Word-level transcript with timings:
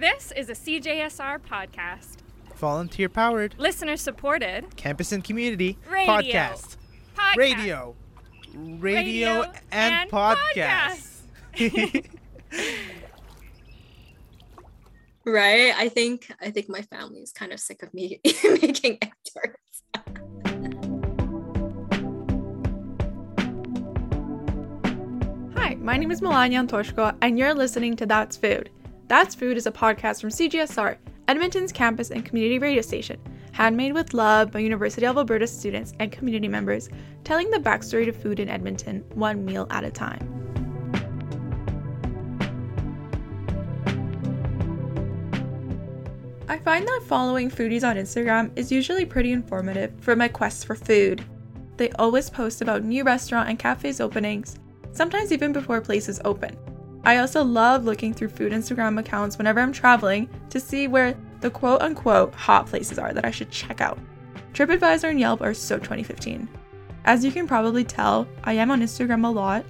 This 0.00 0.32
is 0.34 0.48
a 0.48 0.54
CJSR 0.54 1.40
podcast, 1.40 2.16
Volunteer 2.56 3.10
powered, 3.10 3.54
listener 3.58 3.98
supported 3.98 4.74
campus 4.74 5.12
and 5.12 5.22
community 5.22 5.76
Radio. 5.90 6.06
podcast. 6.06 6.76
podcast. 7.14 7.36
Radio. 7.36 7.94
Radio, 8.54 9.42
and, 9.70 10.10
and 10.10 10.10
podcast. 10.10 11.20
Right? 15.26 15.74
I 15.76 15.90
think 15.90 16.32
I 16.40 16.50
think 16.50 16.70
my 16.70 16.80
family 16.80 17.20
is 17.20 17.30
kind 17.30 17.52
of 17.52 17.60
sick 17.60 17.82
of 17.82 17.92
me 17.92 18.20
making 18.42 19.00
efforts. 19.02 19.82
Hi, 25.54 25.74
my 25.74 25.98
name 25.98 26.10
is 26.10 26.22
Melania 26.22 26.62
Antoshko, 26.62 27.14
and 27.20 27.38
you're 27.38 27.52
listening 27.52 27.96
to 27.96 28.06
That's 28.06 28.38
Food. 28.38 28.70
That's 29.10 29.34
Food 29.34 29.56
is 29.56 29.66
a 29.66 29.72
podcast 29.72 30.20
from 30.20 30.30
CJSR, 30.30 30.96
Edmonton's 31.26 31.72
campus 31.72 32.12
and 32.12 32.24
community 32.24 32.60
radio 32.60 32.80
station, 32.80 33.20
handmade 33.50 33.92
with 33.92 34.14
love 34.14 34.52
by 34.52 34.60
University 34.60 35.04
of 35.04 35.16
Alberta 35.16 35.48
students 35.48 35.94
and 35.98 36.12
community 36.12 36.46
members, 36.46 36.88
telling 37.24 37.50
the 37.50 37.58
backstory 37.58 38.04
to 38.04 38.12
food 38.12 38.38
in 38.38 38.48
Edmonton, 38.48 39.00
one 39.14 39.44
meal 39.44 39.66
at 39.70 39.82
a 39.82 39.90
time. 39.90 40.20
I 46.48 46.58
find 46.58 46.86
that 46.86 47.02
following 47.08 47.50
foodies 47.50 47.82
on 47.82 47.96
Instagram 47.96 48.52
is 48.54 48.70
usually 48.70 49.04
pretty 49.04 49.32
informative 49.32 49.92
for 49.98 50.14
my 50.14 50.28
quest 50.28 50.66
for 50.66 50.76
food. 50.76 51.24
They 51.78 51.90
always 51.98 52.30
post 52.30 52.62
about 52.62 52.84
new 52.84 53.02
restaurant 53.02 53.48
and 53.48 53.58
cafes 53.58 54.00
openings, 54.00 54.60
sometimes 54.92 55.32
even 55.32 55.52
before 55.52 55.80
places 55.80 56.20
open. 56.24 56.56
I 57.04 57.18
also 57.18 57.42
love 57.42 57.84
looking 57.84 58.12
through 58.12 58.28
food 58.28 58.52
Instagram 58.52 58.98
accounts 58.98 59.38
whenever 59.38 59.60
I'm 59.60 59.72
traveling 59.72 60.28
to 60.50 60.60
see 60.60 60.86
where 60.86 61.16
the 61.40 61.50
quote 61.50 61.80
unquote 61.80 62.34
hot 62.34 62.66
places 62.66 62.98
are 62.98 63.12
that 63.12 63.24
I 63.24 63.30
should 63.30 63.50
check 63.50 63.80
out. 63.80 63.98
TripAdvisor 64.52 65.10
and 65.10 65.20
Yelp 65.20 65.40
are 65.40 65.54
so 65.54 65.76
2015. 65.76 66.48
As 67.04 67.24
you 67.24 67.32
can 67.32 67.46
probably 67.46 67.84
tell, 67.84 68.28
I 68.44 68.52
am 68.54 68.70
on 68.70 68.82
Instagram 68.82 69.24
a 69.24 69.28
lot, 69.28 69.64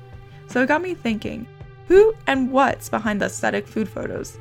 so 0.48 0.62
it 0.62 0.68
got 0.68 0.82
me 0.82 0.94
thinking 0.94 1.46
who 1.86 2.14
and 2.28 2.52
what's 2.52 2.88
behind 2.88 3.20
the 3.20 3.26
aesthetic 3.26 3.66
food 3.66 3.88
photos? 3.88 4.38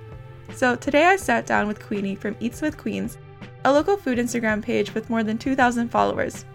So 0.54 0.76
today 0.76 1.06
I 1.06 1.16
sat 1.16 1.48
down 1.48 1.68
with 1.68 1.84
Queenie 1.84 2.16
from 2.16 2.36
Eats 2.40 2.62
with 2.62 2.78
Queens, 2.78 3.18
a 3.66 3.74
local 3.74 3.98
food 3.98 4.20
Instagram 4.20 4.62
page 4.62 4.94
with 4.94 5.10
more 5.10 5.24
than 5.24 5.38
2,000 5.38 5.90
followers. 5.90 6.46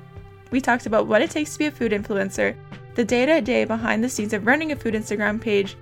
We 0.51 0.61
talked 0.61 0.87
about 0.87 1.09
what 1.09 1.21
it 1.21 1.31
takes 1.31 1.53
to 1.55 1.59
be 1.59 1.67
a 1.67 1.71
food 1.73 1.91
influencer, 1.93 2.55
the 2.95 3.05
day 3.05 3.27
to 3.27 3.41
day 3.41 3.65
behind 3.65 4.05
the 4.05 4.09
scenes 4.09 4.33
of 4.33 4.47
running 4.47 4.71
a 4.71 4.77
food 4.77 4.95
Instagram 4.95 5.41
page, 5.41 5.77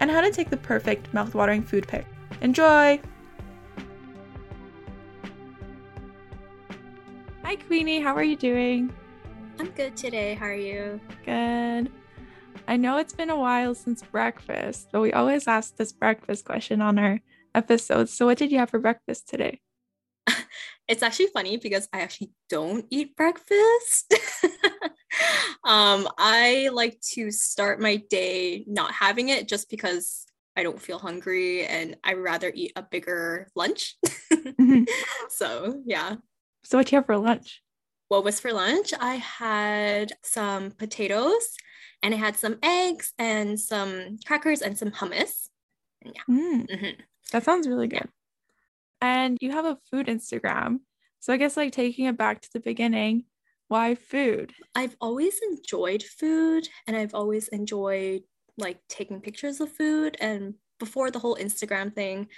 and 0.00 0.10
how 0.10 0.20
to 0.20 0.30
take 0.30 0.50
the 0.50 0.56
perfect 0.56 1.12
mouthwatering 1.12 1.64
food 1.64 1.86
pic. 1.86 2.06
Enjoy! 2.40 3.00
Hi, 7.44 7.56
Queenie, 7.56 8.00
how 8.00 8.14
are 8.14 8.22
you 8.22 8.36
doing? 8.36 8.92
I'm 9.58 9.70
good 9.70 9.96
today. 9.96 10.34
How 10.34 10.46
are 10.46 10.54
you? 10.54 11.00
Good. 11.24 11.90
I 12.68 12.76
know 12.76 12.98
it's 12.98 13.14
been 13.14 13.30
a 13.30 13.36
while 13.36 13.74
since 13.74 14.02
breakfast, 14.02 14.88
but 14.92 15.00
we 15.00 15.12
always 15.12 15.48
ask 15.48 15.76
this 15.76 15.90
breakfast 15.90 16.44
question 16.44 16.82
on 16.82 16.98
our 16.98 17.20
episodes. 17.54 18.12
So, 18.12 18.26
what 18.26 18.36
did 18.38 18.52
you 18.52 18.58
have 18.58 18.70
for 18.70 18.78
breakfast 18.78 19.28
today? 19.28 19.60
It's 20.88 21.02
actually 21.02 21.26
funny 21.26 21.58
because 21.58 21.86
I 21.92 22.00
actually 22.00 22.30
don't 22.48 22.86
eat 22.88 23.14
breakfast. 23.14 24.14
um, 25.64 26.08
I 26.18 26.70
like 26.72 27.00
to 27.12 27.30
start 27.30 27.80
my 27.80 27.96
day 28.10 28.64
not 28.66 28.92
having 28.92 29.28
it 29.28 29.48
just 29.48 29.70
because 29.70 30.24
I 30.56 30.62
don't 30.62 30.80
feel 30.80 30.98
hungry 30.98 31.64
and 31.66 31.96
I 32.02 32.14
rather 32.14 32.50
eat 32.54 32.72
a 32.74 32.82
bigger 32.82 33.48
lunch. 33.54 33.96
so, 35.28 35.82
yeah. 35.86 36.16
So, 36.64 36.78
what 36.78 36.86
do 36.88 36.96
you 36.96 36.98
have 36.98 37.06
for 37.06 37.16
lunch? 37.16 37.62
What 38.08 38.24
was 38.24 38.40
for 38.40 38.52
lunch? 38.52 38.92
I 38.98 39.16
had 39.16 40.12
some 40.22 40.70
potatoes 40.72 41.56
and 42.02 42.14
I 42.14 42.16
had 42.16 42.36
some 42.36 42.58
eggs 42.62 43.12
and 43.18 43.58
some 43.60 44.18
crackers 44.26 44.62
and 44.62 44.76
some 44.76 44.90
hummus. 44.90 45.48
Mm, 46.28 46.66
Mhm. 46.68 46.96
that 47.32 47.44
sounds 47.44 47.68
really 47.68 47.88
good. 47.88 48.08
And 49.00 49.38
you 49.40 49.52
have 49.52 49.64
a 49.64 49.78
food 49.90 50.06
Instagram. 50.06 50.80
So, 51.20 51.32
I 51.32 51.36
guess 51.36 51.56
like 51.56 51.72
taking 51.72 52.06
it 52.06 52.16
back 52.16 52.40
to 52.42 52.52
the 52.52 52.60
beginning, 52.60 53.24
why 53.68 53.94
food? 53.94 54.52
I've 54.74 54.96
always 55.00 55.40
enjoyed 55.42 56.02
food 56.02 56.68
and 56.86 56.96
I've 56.96 57.14
always 57.14 57.48
enjoyed 57.48 58.22
like 58.56 58.80
taking 58.88 59.20
pictures 59.20 59.60
of 59.60 59.70
food. 59.70 60.16
And 60.20 60.54
before 60.78 61.10
the 61.10 61.18
whole 61.18 61.36
Instagram 61.36 61.94
thing, 61.94 62.28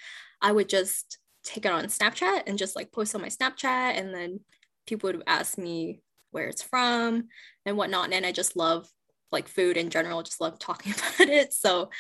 I 0.43 0.53
would 0.53 0.69
just 0.69 1.19
take 1.45 1.65
it 1.65 1.73
on 1.73 1.85
Snapchat 1.85 2.43
and 2.47 2.59
just 2.59 2.77
like 2.77 2.93
post 2.93 3.15
on 3.15 3.23
my 3.23 3.29
Snapchat. 3.29 3.99
And 3.99 4.15
then 4.15 4.41
people 4.87 5.09
would 5.09 5.23
ask 5.27 5.57
me 5.57 6.03
where 6.33 6.49
it's 6.49 6.63
from 6.63 7.29
and 7.65 7.77
whatnot. 7.77 8.13
And 8.13 8.27
I 8.27 8.33
just 8.33 8.57
love 8.57 8.89
like 9.33 9.49
food 9.49 9.77
in 9.77 9.91
general, 9.91 10.23
just 10.23 10.41
love 10.41 10.59
talking 10.59 10.93
about 11.17 11.29
it. 11.29 11.53
So, 11.53 11.91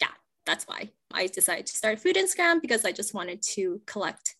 yeah, 0.00 0.08
that's 0.44 0.66
why 0.66 0.90
I 1.12 1.26
decided 1.26 1.66
to 1.66 1.76
start 1.76 2.00
food 2.00 2.16
Instagram 2.16 2.60
because 2.60 2.84
I 2.84 2.92
just 2.92 3.14
wanted 3.14 3.42
to 3.54 3.80
collect 3.86 4.36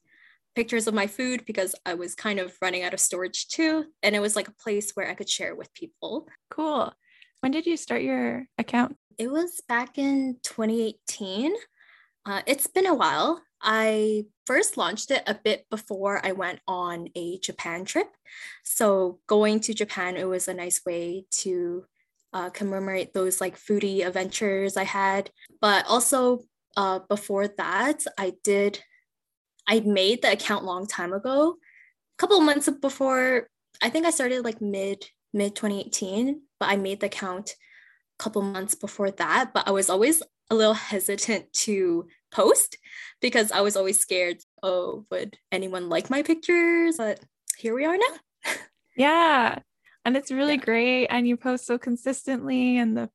pictures 0.54 0.86
of 0.86 0.94
my 0.94 1.06
food 1.06 1.44
because 1.46 1.74
I 1.84 1.94
was 1.94 2.14
kind 2.14 2.38
of 2.38 2.56
running 2.62 2.82
out 2.82 2.94
of 2.94 3.00
storage 3.00 3.48
too. 3.48 3.86
And 4.02 4.14
it 4.14 4.20
was 4.20 4.36
like 4.36 4.48
a 4.48 4.54
place 4.54 4.92
where 4.92 5.08
I 5.08 5.14
could 5.14 5.28
share 5.28 5.54
with 5.54 5.74
people. 5.74 6.28
Cool. 6.50 6.92
When 7.40 7.52
did 7.52 7.66
you 7.66 7.76
start 7.76 8.02
your 8.02 8.46
account? 8.58 8.96
It 9.18 9.30
was 9.30 9.60
back 9.68 9.98
in 9.98 10.38
2018. 10.42 11.54
Uh, 12.26 12.40
it's 12.46 12.66
been 12.66 12.86
a 12.86 12.94
while. 12.94 13.42
I 13.60 14.24
first 14.46 14.76
launched 14.76 15.10
it 15.10 15.22
a 15.26 15.34
bit 15.34 15.66
before 15.70 16.24
I 16.24 16.32
went 16.32 16.60
on 16.66 17.08
a 17.14 17.38
Japan 17.38 17.84
trip. 17.84 18.08
So, 18.62 19.20
going 19.26 19.60
to 19.60 19.74
Japan, 19.74 20.16
it 20.16 20.28
was 20.28 20.48
a 20.48 20.54
nice 20.54 20.82
way 20.84 21.24
to 21.42 21.84
uh, 22.32 22.50
commemorate 22.50 23.14
those 23.14 23.40
like 23.40 23.58
foodie 23.58 24.06
adventures 24.06 24.76
I 24.76 24.84
had. 24.84 25.30
But 25.60 25.86
also, 25.86 26.40
uh, 26.76 27.00
before 27.08 27.48
that, 27.48 28.04
I 28.18 28.34
did, 28.42 28.82
I 29.66 29.80
made 29.80 30.22
the 30.22 30.32
account 30.32 30.64
long 30.64 30.86
time 30.86 31.12
ago, 31.12 31.52
a 31.52 32.18
couple 32.18 32.38
of 32.38 32.44
months 32.44 32.68
before. 32.68 33.48
I 33.82 33.90
think 33.90 34.06
I 34.06 34.10
started 34.10 34.44
like 34.44 34.60
mid 34.60 35.04
mid 35.32 35.56
2018, 35.56 36.42
but 36.60 36.68
I 36.68 36.76
made 36.76 37.00
the 37.00 37.06
account 37.06 37.50
a 38.18 38.22
couple 38.22 38.42
months 38.42 38.74
before 38.74 39.10
that. 39.12 39.52
But 39.54 39.66
I 39.66 39.72
was 39.72 39.90
always 39.90 40.22
a 40.50 40.54
little 40.54 40.74
hesitant 40.74 41.52
to 41.64 42.06
post 42.30 42.76
because 43.20 43.50
I 43.52 43.60
was 43.62 43.76
always 43.76 43.98
scared. 43.98 44.38
Oh, 44.62 45.04
would 45.10 45.38
anyone 45.50 45.88
like 45.88 46.10
my 46.10 46.22
pictures? 46.22 46.96
But 46.98 47.20
here 47.56 47.74
we 47.74 47.84
are 47.84 47.96
now. 47.96 48.16
Yeah. 48.96 49.58
And 50.04 50.16
it's 50.16 50.30
really 50.30 50.54
Yeah. 50.54 50.64
great. 50.64 51.06
And 51.08 51.26
you 51.26 51.36
post 51.36 51.66
so 51.66 51.78
consistently, 51.78 52.78
and 52.78 52.96
the 52.96 53.10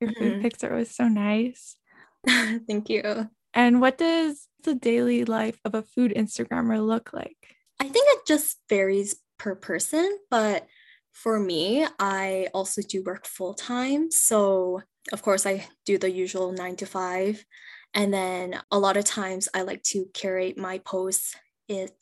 your 0.00 0.10
food 0.12 0.34
Mhm. 0.38 0.42
pics 0.42 0.62
are 0.64 0.72
always 0.72 0.94
so 0.94 1.08
nice. 1.08 1.76
Thank 2.66 2.90
you. 2.90 3.30
And 3.54 3.80
what 3.80 3.98
does 3.98 4.48
the 4.64 4.74
daily 4.74 5.24
life 5.24 5.58
of 5.64 5.74
a 5.74 5.82
food 5.82 6.12
Instagrammer 6.16 6.84
look 6.84 7.12
like? 7.12 7.36
I 7.80 7.88
think 7.88 8.06
it 8.08 8.26
just 8.26 8.58
varies 8.68 9.16
per 9.38 9.54
person, 9.54 10.18
but 10.30 10.66
for 11.12 11.38
me, 11.38 11.86
I 11.98 12.48
also 12.54 12.80
do 12.80 13.02
work 13.02 13.26
full 13.26 13.54
time. 13.54 14.10
So, 14.10 14.82
of 15.12 15.22
course, 15.22 15.46
I 15.46 15.66
do 15.84 15.98
the 15.98 16.10
usual 16.10 16.52
nine 16.52 16.76
to 16.76 16.86
five. 16.86 17.44
And 17.92 18.14
then 18.14 18.58
a 18.70 18.78
lot 18.78 18.96
of 18.96 19.04
times 19.04 19.48
I 19.52 19.62
like 19.62 19.82
to 19.84 20.06
curate 20.14 20.56
my 20.56 20.78
posts 20.78 21.34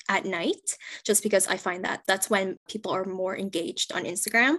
at 0.08 0.24
night 0.24 0.76
just 1.04 1.22
because 1.22 1.46
I 1.46 1.56
find 1.56 1.84
that 1.84 2.02
that's 2.06 2.28
when 2.28 2.56
people 2.68 2.92
are 2.92 3.04
more 3.04 3.36
engaged 3.36 3.92
on 3.92 4.04
Instagram. 4.04 4.58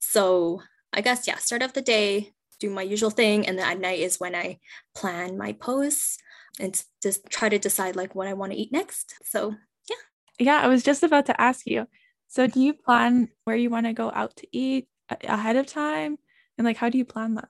So, 0.00 0.62
I 0.92 1.00
guess, 1.00 1.26
yeah, 1.26 1.36
start 1.38 1.62
of 1.62 1.72
the 1.72 1.82
day, 1.82 2.32
do 2.58 2.70
my 2.70 2.82
usual 2.82 3.10
thing. 3.10 3.46
And 3.46 3.58
then 3.58 3.68
at 3.68 3.80
night 3.80 4.00
is 4.00 4.20
when 4.20 4.34
I 4.34 4.58
plan 4.94 5.36
my 5.36 5.52
posts 5.52 6.18
and 6.60 6.82
just 7.02 7.28
try 7.30 7.48
to 7.48 7.58
decide 7.58 7.96
like 7.96 8.14
what 8.14 8.28
I 8.28 8.34
want 8.34 8.52
to 8.52 8.58
eat 8.58 8.72
next. 8.72 9.14
So, 9.24 9.54
Yeah, 9.88 9.96
Yeah, 10.38 10.60
I 10.60 10.68
was 10.68 10.82
just 10.82 11.02
about 11.02 11.26
to 11.26 11.40
ask 11.40 11.66
you. 11.66 11.86
So, 12.28 12.46
do 12.46 12.60
you 12.60 12.74
plan 12.74 13.28
where 13.44 13.56
you 13.56 13.70
want 13.70 13.86
to 13.86 13.92
go 13.92 14.10
out 14.14 14.36
to 14.36 14.48
eat 14.52 14.88
ahead 15.08 15.56
of 15.56 15.66
time? 15.66 16.16
And 16.56 16.64
like, 16.64 16.76
how 16.76 16.88
do 16.88 16.98
you 16.98 17.04
plan 17.04 17.34
that? 17.34 17.48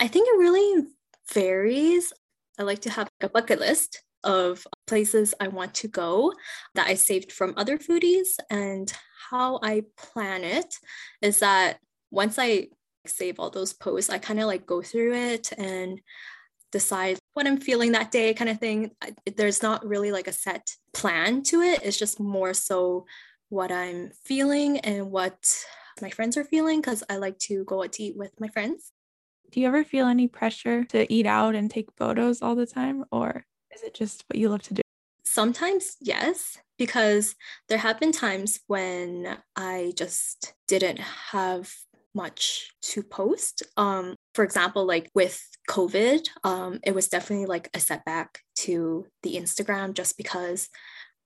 I 0.00 0.08
think 0.08 0.28
it 0.28 0.38
really 0.38 0.86
varies. 1.32 2.12
I 2.58 2.62
like 2.62 2.80
to 2.80 2.90
have 2.90 3.08
a 3.20 3.28
bucket 3.28 3.60
list 3.60 4.02
of 4.24 4.66
places 4.86 5.34
I 5.40 5.48
want 5.48 5.74
to 5.74 5.88
go 5.88 6.32
that 6.74 6.88
I 6.88 6.94
saved 6.94 7.32
from 7.32 7.54
other 7.56 7.78
foodies. 7.78 8.36
And 8.50 8.92
how 9.30 9.60
I 9.62 9.82
plan 9.96 10.44
it 10.44 10.74
is 11.22 11.40
that 11.40 11.78
once 12.10 12.38
I 12.38 12.68
save 13.08 13.38
all 13.38 13.50
those 13.50 13.72
posts, 13.72 14.10
I 14.10 14.18
kind 14.18 14.40
of 14.40 14.46
like 14.46 14.66
go 14.66 14.82
through 14.82 15.14
it 15.14 15.52
and 15.58 16.00
decide 16.70 17.18
what 17.34 17.46
I'm 17.46 17.58
feeling 17.58 17.92
that 17.92 18.10
day, 18.10 18.34
kind 18.34 18.50
of 18.50 18.58
thing. 18.58 18.90
I, 19.02 19.14
there's 19.36 19.62
not 19.62 19.86
really 19.86 20.12
like 20.12 20.28
a 20.28 20.32
set 20.32 20.70
plan 20.92 21.42
to 21.44 21.62
it. 21.62 21.80
It's 21.82 21.98
just 21.98 22.20
more 22.20 22.54
so 22.54 23.06
what 23.48 23.72
I'm 23.72 24.10
feeling 24.24 24.78
and 24.80 25.10
what 25.10 25.38
my 26.02 26.10
friends 26.10 26.36
are 26.36 26.44
feeling 26.44 26.80
because 26.80 27.02
I 27.08 27.16
like 27.16 27.38
to 27.40 27.64
go 27.64 27.82
out 27.82 27.92
to 27.94 28.02
eat 28.02 28.16
with 28.16 28.38
my 28.40 28.48
friends. 28.48 28.92
Do 29.50 29.60
you 29.60 29.66
ever 29.66 29.84
feel 29.84 30.06
any 30.06 30.28
pressure 30.28 30.84
to 30.84 31.10
eat 31.12 31.26
out 31.26 31.54
and 31.54 31.70
take 31.70 31.88
photos 31.96 32.42
all 32.42 32.54
the 32.54 32.66
time? 32.66 33.04
Or 33.10 33.46
Is 33.74 33.82
it 33.82 33.94
just 33.94 34.24
what 34.28 34.38
you 34.38 34.50
love 34.50 34.62
to 34.64 34.74
do? 34.74 34.82
Sometimes, 35.24 35.96
yes, 36.00 36.58
because 36.78 37.34
there 37.68 37.78
have 37.78 37.98
been 38.00 38.12
times 38.12 38.60
when 38.66 39.38
I 39.56 39.92
just 39.96 40.54
didn't 40.66 40.98
have 40.98 41.74
much 42.14 42.72
to 42.82 43.02
post. 43.02 43.62
Um, 43.76 44.16
for 44.34 44.44
example, 44.44 44.86
like 44.86 45.10
with 45.14 45.40
COVID, 45.68 46.26
um, 46.44 46.80
it 46.84 46.94
was 46.94 47.08
definitely 47.08 47.46
like 47.46 47.68
a 47.74 47.80
setback 47.80 48.40
to 48.56 49.06
the 49.22 49.36
Instagram 49.36 49.94
just 49.94 50.16
because 50.16 50.68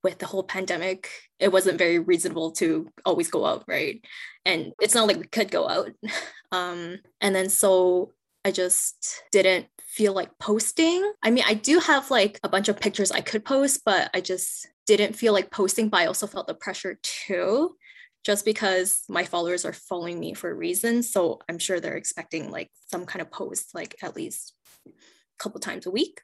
with 0.03 0.19
the 0.19 0.27
whole 0.27 0.43
pandemic, 0.43 1.09
it 1.39 1.53
wasn't 1.53 1.79
very 1.79 1.99
reasonable 1.99 2.51
to 2.53 2.89
always 3.05 3.31
go 3.31 3.47
out, 3.47 3.65
right? 3.69 4.05
And 4.45 4.73
it's 4.81 4.95
not 4.95 5.07
like 5.07 5.19
we 5.19 5.27
could 5.27 5.51
go 5.51 5.69
out. 5.69 5.91
Um, 6.53 6.99
and 7.23 7.35
then 7.35 7.49
so 7.49 8.13
I 8.45 8.51
just 8.51 9.23
didn't 9.33 9.69
feel 9.81 10.13
like 10.13 10.39
posting. 10.39 11.13
I 11.23 11.31
mean, 11.31 11.45
I 11.47 11.55
do 11.55 11.79
have 11.79 12.11
like 12.11 12.39
a 12.43 12.49
bunch 12.51 12.69
of 12.69 12.79
pictures 12.79 13.11
I 13.11 13.23
could 13.23 13.43
post, 13.43 13.83
but 13.87 14.11
I 14.13 14.21
just 14.21 14.69
didn't 14.87 15.15
feel 15.15 15.33
like 15.33 15.51
posting, 15.51 15.89
but 15.89 16.01
I 16.01 16.07
also 16.07 16.27
felt 16.27 16.47
the 16.47 16.55
pressure 16.55 16.99
too, 17.03 17.77
just 18.25 18.45
because 18.45 19.03
my 19.09 19.25
followers 19.25 19.65
are 19.65 19.73
following 19.73 20.21
me 20.21 20.35
for 20.35 20.51
a 20.51 20.55
reason. 20.55 21.03
So 21.03 21.41
I'm 21.49 21.59
sure 21.59 21.81
they're 21.81 21.97
expecting 21.97 22.51
like 22.51 22.71
some 22.91 23.05
kind 23.05 23.21
of 23.21 23.31
post, 23.31 23.75
like 23.75 23.97
at 24.03 24.15
least 24.15 24.55
a 24.87 24.91
couple 25.39 25.61
times 25.61 25.87
a 25.87 25.91
week 25.91 26.21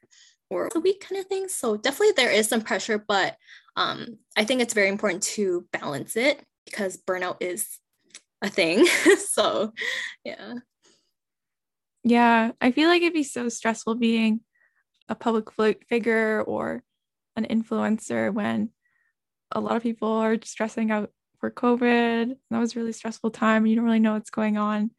or 0.51 0.69
a 0.75 0.81
week 0.81 1.05
kind 1.07 1.21
of 1.21 1.27
thing. 1.27 1.49
So 1.49 1.77
definitely 1.77 2.15
there 2.17 2.31
is 2.31 2.49
some 2.49 2.63
pressure, 2.63 3.03
but 3.07 3.37
um, 3.77 4.19
I 4.37 4.45
think 4.45 4.61
it's 4.61 4.75
very 4.75 4.89
important 4.89 5.23
to 5.25 5.67
balance 5.73 6.17
it 6.17 6.43
because 6.65 6.97
burnout 6.97 7.39
is 7.41 7.79
a 8.43 8.49
thing. 8.49 8.87
so 9.19 9.73
yeah. 10.25 10.55
Yeah, 12.05 12.53
I 12.61 12.71
feel 12.71 12.89
like 12.89 13.03
it'd 13.03 13.13
be 13.13 13.25
so 13.25 13.49
stressful 13.49 13.97
being 13.97 14.41
a 15.09 15.15
public 15.15 15.49
figure 15.89 16.43
or 16.43 16.83
an 17.37 17.45
influencer 17.47 18.33
when 18.33 18.71
a 19.51 19.61
lot 19.61 19.77
of 19.77 19.83
people 19.83 20.09
are 20.09 20.37
stressing 20.43 20.91
out 20.91 21.11
for 21.41 21.51
COVID. 21.51 22.37
That 22.51 22.59
was 22.59 22.77
really 22.77 22.93
stressful 22.93 23.31
time. 23.31 23.67
You 23.67 23.77
don't 23.77 23.85
really 23.85 24.01
know 24.01 24.15
what's 24.15 24.31
going 24.31 24.57
on. 24.57 24.91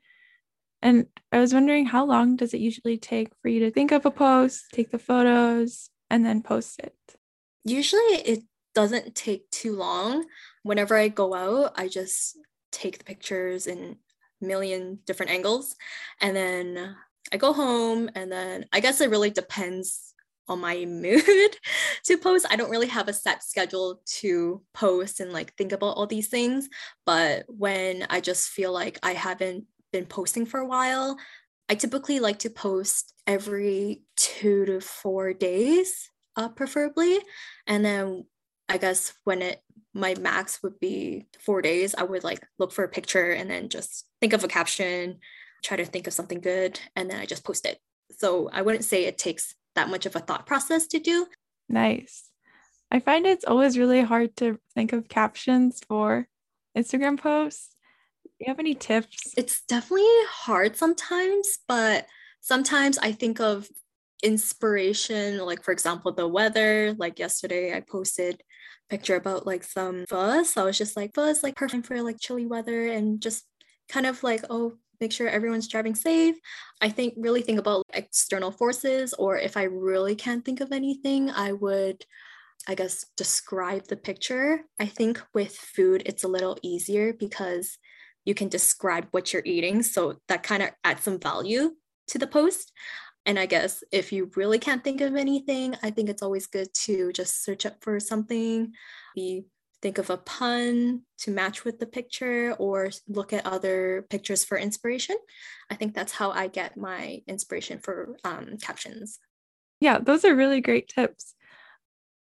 And 0.81 1.07
I 1.31 1.39
was 1.39 1.53
wondering 1.53 1.85
how 1.85 2.05
long 2.05 2.35
does 2.35 2.53
it 2.53 2.61
usually 2.61 2.97
take 2.97 3.31
for 3.41 3.49
you 3.49 3.59
to 3.61 3.71
think 3.71 3.91
of 3.91 4.05
a 4.05 4.11
post, 4.11 4.65
take 4.71 4.91
the 4.91 4.99
photos, 4.99 5.89
and 6.09 6.25
then 6.25 6.41
post 6.41 6.79
it? 6.79 6.95
Usually 7.65 8.01
it 8.01 8.43
doesn't 8.73 9.15
take 9.15 9.49
too 9.51 9.75
long. 9.75 10.25
Whenever 10.63 10.95
I 10.95 11.09
go 11.09 11.33
out, 11.33 11.73
I 11.75 11.89
just 11.89 12.37
take 12.71 12.97
the 12.97 13.03
pictures 13.03 13.67
in 13.67 13.97
a 14.41 14.45
million 14.45 14.99
different 15.05 15.31
angles. 15.31 15.75
And 16.21 16.35
then 16.35 16.95
I 17.31 17.37
go 17.37 17.51
home, 17.51 18.09
and 18.15 18.31
then 18.31 18.65
I 18.71 18.79
guess 18.79 19.01
it 19.01 19.09
really 19.09 19.29
depends 19.29 20.08
on 20.49 20.59
my 20.59 20.85
mood 20.85 21.57
to 22.05 22.17
post. 22.17 22.45
I 22.49 22.55
don't 22.55 22.69
really 22.69 22.87
have 22.87 23.07
a 23.07 23.13
set 23.13 23.43
schedule 23.43 24.01
to 24.19 24.61
post 24.73 25.19
and 25.19 25.31
like 25.31 25.55
think 25.55 25.71
about 25.71 25.95
all 25.95 26.07
these 26.07 26.27
things. 26.27 26.67
But 27.05 27.45
when 27.47 28.05
I 28.09 28.19
just 28.21 28.49
feel 28.49 28.73
like 28.73 28.99
I 29.03 29.13
haven't 29.13 29.65
been 29.91 30.05
posting 30.05 30.45
for 30.45 30.59
a 30.59 30.67
while, 30.67 31.17
I 31.69 31.75
typically 31.75 32.19
like 32.19 32.39
to 32.39 32.49
post 32.49 33.13
every 33.27 34.01
two 34.17 34.65
to 34.65 34.81
four 34.81 35.33
days, 35.33 36.09
uh, 36.35 36.49
preferably. 36.49 37.19
And 37.67 37.85
then 37.85 38.25
I 38.67 38.77
guess 38.77 39.13
when 39.23 39.41
it 39.41 39.61
my 39.93 40.15
max 40.15 40.61
would 40.61 40.79
be 40.79 41.25
four 41.39 41.61
days, 41.61 41.95
I 41.95 42.03
would 42.03 42.23
like 42.23 42.45
look 42.59 42.71
for 42.71 42.83
a 42.83 42.89
picture 42.89 43.31
and 43.31 43.49
then 43.49 43.69
just 43.69 44.05
think 44.21 44.33
of 44.33 44.43
a 44.43 44.47
caption, 44.47 45.19
try 45.63 45.77
to 45.77 45.85
think 45.85 46.07
of 46.07 46.13
something 46.13 46.41
good, 46.41 46.79
and 46.95 47.09
then 47.09 47.19
I 47.19 47.25
just 47.25 47.43
post 47.43 47.65
it. 47.65 47.79
So 48.17 48.49
I 48.51 48.61
wouldn't 48.61 48.85
say 48.85 49.05
it 49.05 49.17
takes 49.17 49.55
that 49.79 49.89
much 49.89 50.05
of 50.05 50.15
a 50.15 50.19
thought 50.19 50.45
process 50.45 50.87
to 50.87 50.99
do. 50.99 51.25
Nice. 51.69 52.29
I 52.91 52.99
find 52.99 53.25
it's 53.25 53.45
always 53.45 53.77
really 53.77 54.01
hard 54.01 54.35
to 54.37 54.59
think 54.73 54.91
of 54.93 55.07
captions 55.07 55.79
for 55.87 56.27
Instagram 56.77 57.17
posts. 57.17 57.75
Do 58.25 58.31
you 58.39 58.47
have 58.47 58.59
any 58.59 58.75
tips? 58.75 59.33
It's 59.37 59.61
definitely 59.65 60.07
hard 60.29 60.75
sometimes, 60.75 61.59
but 61.67 62.07
sometimes 62.41 62.97
I 62.97 63.13
think 63.13 63.39
of 63.39 63.69
inspiration, 64.21 65.37
like 65.39 65.63
for 65.63 65.71
example, 65.71 66.11
the 66.11 66.27
weather. 66.27 66.93
Like 66.97 67.19
yesterday, 67.19 67.73
I 67.75 67.81
posted 67.81 68.43
picture 68.89 69.15
about 69.15 69.45
like 69.45 69.63
some 69.63 70.05
fuzz. 70.09 70.51
So 70.51 70.63
I 70.63 70.65
was 70.65 70.77
just 70.77 70.97
like 70.97 71.13
fuzz, 71.13 71.43
like 71.43 71.55
perfect 71.55 71.85
for 71.85 72.01
like 72.01 72.19
chilly 72.19 72.45
weather 72.45 72.87
and 72.87 73.21
just 73.21 73.45
kind 73.87 74.05
of 74.05 74.23
like, 74.23 74.43
oh, 74.49 74.73
make 74.99 75.11
sure 75.11 75.27
everyone's 75.27 75.67
driving 75.67 75.95
safe. 75.95 76.35
I 76.81 76.89
think 76.89 77.13
really 77.17 77.41
think 77.41 77.59
about 77.59 77.83
external 77.93 78.51
forces, 78.51 79.13
or 79.13 79.37
if 79.37 79.57
I 79.57 79.63
really 79.63 80.15
can't 80.15 80.43
think 80.43 80.61
of 80.61 80.71
anything, 80.71 81.29
I 81.29 81.53
would, 81.53 82.05
I 82.67 82.75
guess, 82.75 83.05
describe 83.17 83.87
the 83.87 83.97
picture. 83.97 84.61
I 84.79 84.85
think 84.85 85.21
with 85.33 85.55
food, 85.55 86.03
it's 86.05 86.23
a 86.23 86.29
little 86.29 86.57
easier 86.61 87.13
because 87.13 87.77
you 88.25 88.33
can 88.33 88.49
describe 88.49 89.07
what 89.11 89.33
you're 89.33 89.41
eating. 89.45 89.81
So 89.81 90.17
that 90.27 90.43
kind 90.43 90.63
of 90.63 90.69
adds 90.83 91.03
some 91.03 91.19
value 91.19 91.71
to 92.07 92.17
the 92.17 92.27
post. 92.27 92.71
And 93.25 93.37
I 93.37 93.45
guess 93.45 93.83
if 93.91 94.11
you 94.11 94.31
really 94.35 94.59
can't 94.59 94.83
think 94.83 95.01
of 95.01 95.15
anything, 95.15 95.75
I 95.83 95.91
think 95.91 96.09
it's 96.09 96.21
always 96.21 96.47
good 96.47 96.73
to 96.85 97.11
just 97.11 97.43
search 97.43 97.65
up 97.65 97.75
for 97.81 97.99
something. 97.99 98.73
Be 99.15 99.43
think 99.81 99.97
of 99.97 100.09
a 100.09 100.17
pun 100.17 101.01
to 101.19 101.31
match 101.31 101.63
with 101.63 101.79
the 101.79 101.85
picture 101.85 102.53
or 102.59 102.91
look 103.07 103.33
at 103.33 103.45
other 103.45 104.05
pictures 104.09 104.43
for 104.43 104.57
inspiration. 104.57 105.15
I 105.69 105.75
think 105.75 105.93
that's 105.93 106.13
how 106.13 106.31
I 106.31 106.47
get 106.47 106.77
my 106.77 107.21
inspiration 107.27 107.79
for 107.79 108.17
um, 108.23 108.57
captions. 108.61 109.19
Yeah, 109.79 109.99
those 109.99 110.25
are 110.25 110.35
really 110.35 110.61
great 110.61 110.89
tips. 110.89 111.33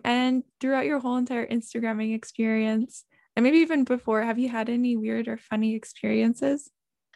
And 0.04 0.42
throughout 0.60 0.86
your 0.86 0.98
whole 0.98 1.16
entire 1.16 1.46
Instagramming 1.46 2.14
experience, 2.14 3.04
and 3.36 3.44
maybe 3.44 3.58
even 3.58 3.84
before, 3.84 4.22
have 4.22 4.38
you 4.38 4.48
had 4.48 4.68
any 4.68 4.96
weird 4.96 5.28
or 5.28 5.36
funny 5.36 5.74
experiences? 5.74 6.70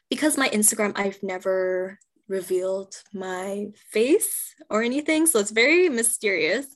Because 0.08 0.38
my 0.38 0.48
Instagram, 0.50 0.92
I've 0.96 1.22
never 1.22 1.98
revealed 2.28 2.94
my 3.12 3.66
face 3.90 4.54
or 4.70 4.82
anything. 4.82 5.26
So 5.26 5.38
it's 5.40 5.50
very 5.50 5.88
mysterious. 5.88 6.66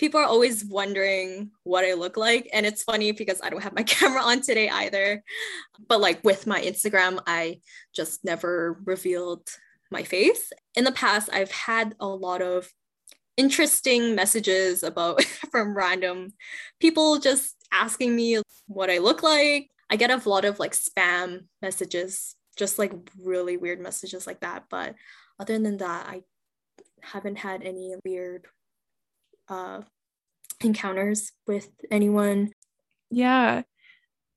People 0.00 0.18
are 0.18 0.24
always 0.24 0.64
wondering 0.64 1.50
what 1.62 1.84
I 1.84 1.92
look 1.92 2.16
like. 2.16 2.48
And 2.54 2.64
it's 2.64 2.82
funny 2.82 3.12
because 3.12 3.38
I 3.42 3.50
don't 3.50 3.62
have 3.62 3.74
my 3.74 3.82
camera 3.96 4.22
on 4.22 4.40
today 4.40 4.70
either. 4.70 5.22
But 5.88 6.00
like 6.00 6.24
with 6.24 6.46
my 6.46 6.58
Instagram, 6.62 7.20
I 7.26 7.60
just 7.94 8.24
never 8.24 8.80
revealed 8.86 9.46
my 9.90 10.02
face. 10.02 10.54
In 10.74 10.84
the 10.84 10.92
past, 10.92 11.28
I've 11.30 11.52
had 11.52 11.94
a 12.00 12.06
lot 12.06 12.40
of 12.40 12.72
interesting 13.36 14.14
messages 14.14 14.82
about 14.82 15.22
from 15.50 15.76
random 15.76 16.32
people 16.80 17.18
just 17.18 17.56
asking 17.70 18.16
me 18.16 18.40
what 18.68 18.88
I 18.88 18.98
look 18.98 19.22
like. 19.22 19.68
I 19.90 19.96
get 19.96 20.10
a 20.10 20.28
lot 20.28 20.46
of 20.46 20.58
like 20.58 20.72
spam 20.72 21.44
messages 21.60 22.36
just 22.56 22.78
like 22.78 22.92
really 23.22 23.58
weird 23.58 23.80
messages 23.80 24.26
like 24.26 24.40
that. 24.40 24.64
But 24.70 24.94
other 25.38 25.58
than 25.58 25.76
that, 25.76 26.06
I 26.08 26.22
haven't 27.02 27.36
had 27.36 27.62
any 27.62 27.96
weird 28.04 28.46
uh, 29.50 29.82
encounters 30.62 31.32
with 31.46 31.68
anyone. 31.90 32.52
Yeah. 33.10 33.62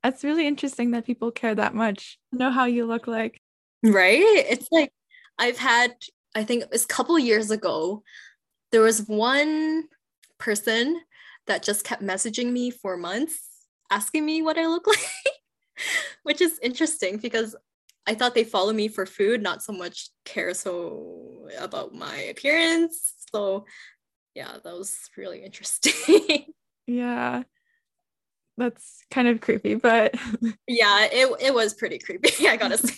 That's 0.04 0.24
really 0.24 0.48
interesting 0.48 0.92
that 0.92 1.06
people 1.06 1.32
care 1.32 1.56
that 1.56 1.74
much. 1.74 2.20
Know 2.32 2.52
how 2.52 2.66
you 2.66 2.86
look 2.86 3.08
like. 3.08 3.42
Right? 3.84 4.22
It's 4.22 4.68
like 4.72 4.92
I've 5.38 5.58
had, 5.58 5.94
I 6.36 6.44
think 6.44 6.64
it 6.64 6.72
was 6.72 6.84
a 6.84 6.88
couple 6.88 7.18
years 7.18 7.52
ago, 7.52 8.04
there 8.72 8.82
was 8.82 9.08
one 9.08 9.84
person 10.40 11.00
that 11.48 11.64
just 11.64 11.84
kept 11.86 12.02
messaging 12.02 12.52
me 12.52 12.72
for 12.72 12.98
months 12.98 13.40
asking 13.92 14.26
me 14.26 14.42
what 14.42 14.58
I 14.58 14.68
look 14.68 14.88
like, 14.88 15.34
which 16.24 16.42
is 16.42 16.60
interesting 16.62 17.18
because 17.18 17.56
I 18.06 18.16
thought 18.16 18.36
they 18.36 18.44
follow 18.44 18.74
me 18.74 18.88
for 18.88 19.06
food, 19.06 19.42
not 19.42 19.64
so 19.64 19.72
much 19.72 20.10
care 20.26 20.54
so 20.54 21.48
about 21.60 21.94
my 21.94 22.18
appearance. 22.24 23.14
So 23.34 23.66
yeah, 24.36 24.58
that 24.64 24.78
was 24.78 24.98
really 25.18 25.44
interesting. 25.44 26.46
yeah. 26.88 27.44
That's 28.58 29.04
kind 29.10 29.28
of 29.28 29.42
creepy, 29.42 29.76
but 29.76 30.14
yeah, 30.68 31.08
it 31.12 31.28
it 31.40 31.54
was 31.54 31.74
pretty 31.74 31.98
creepy, 31.98 32.48
I 32.48 32.56
gotta 32.56 32.78
say. 32.78 32.96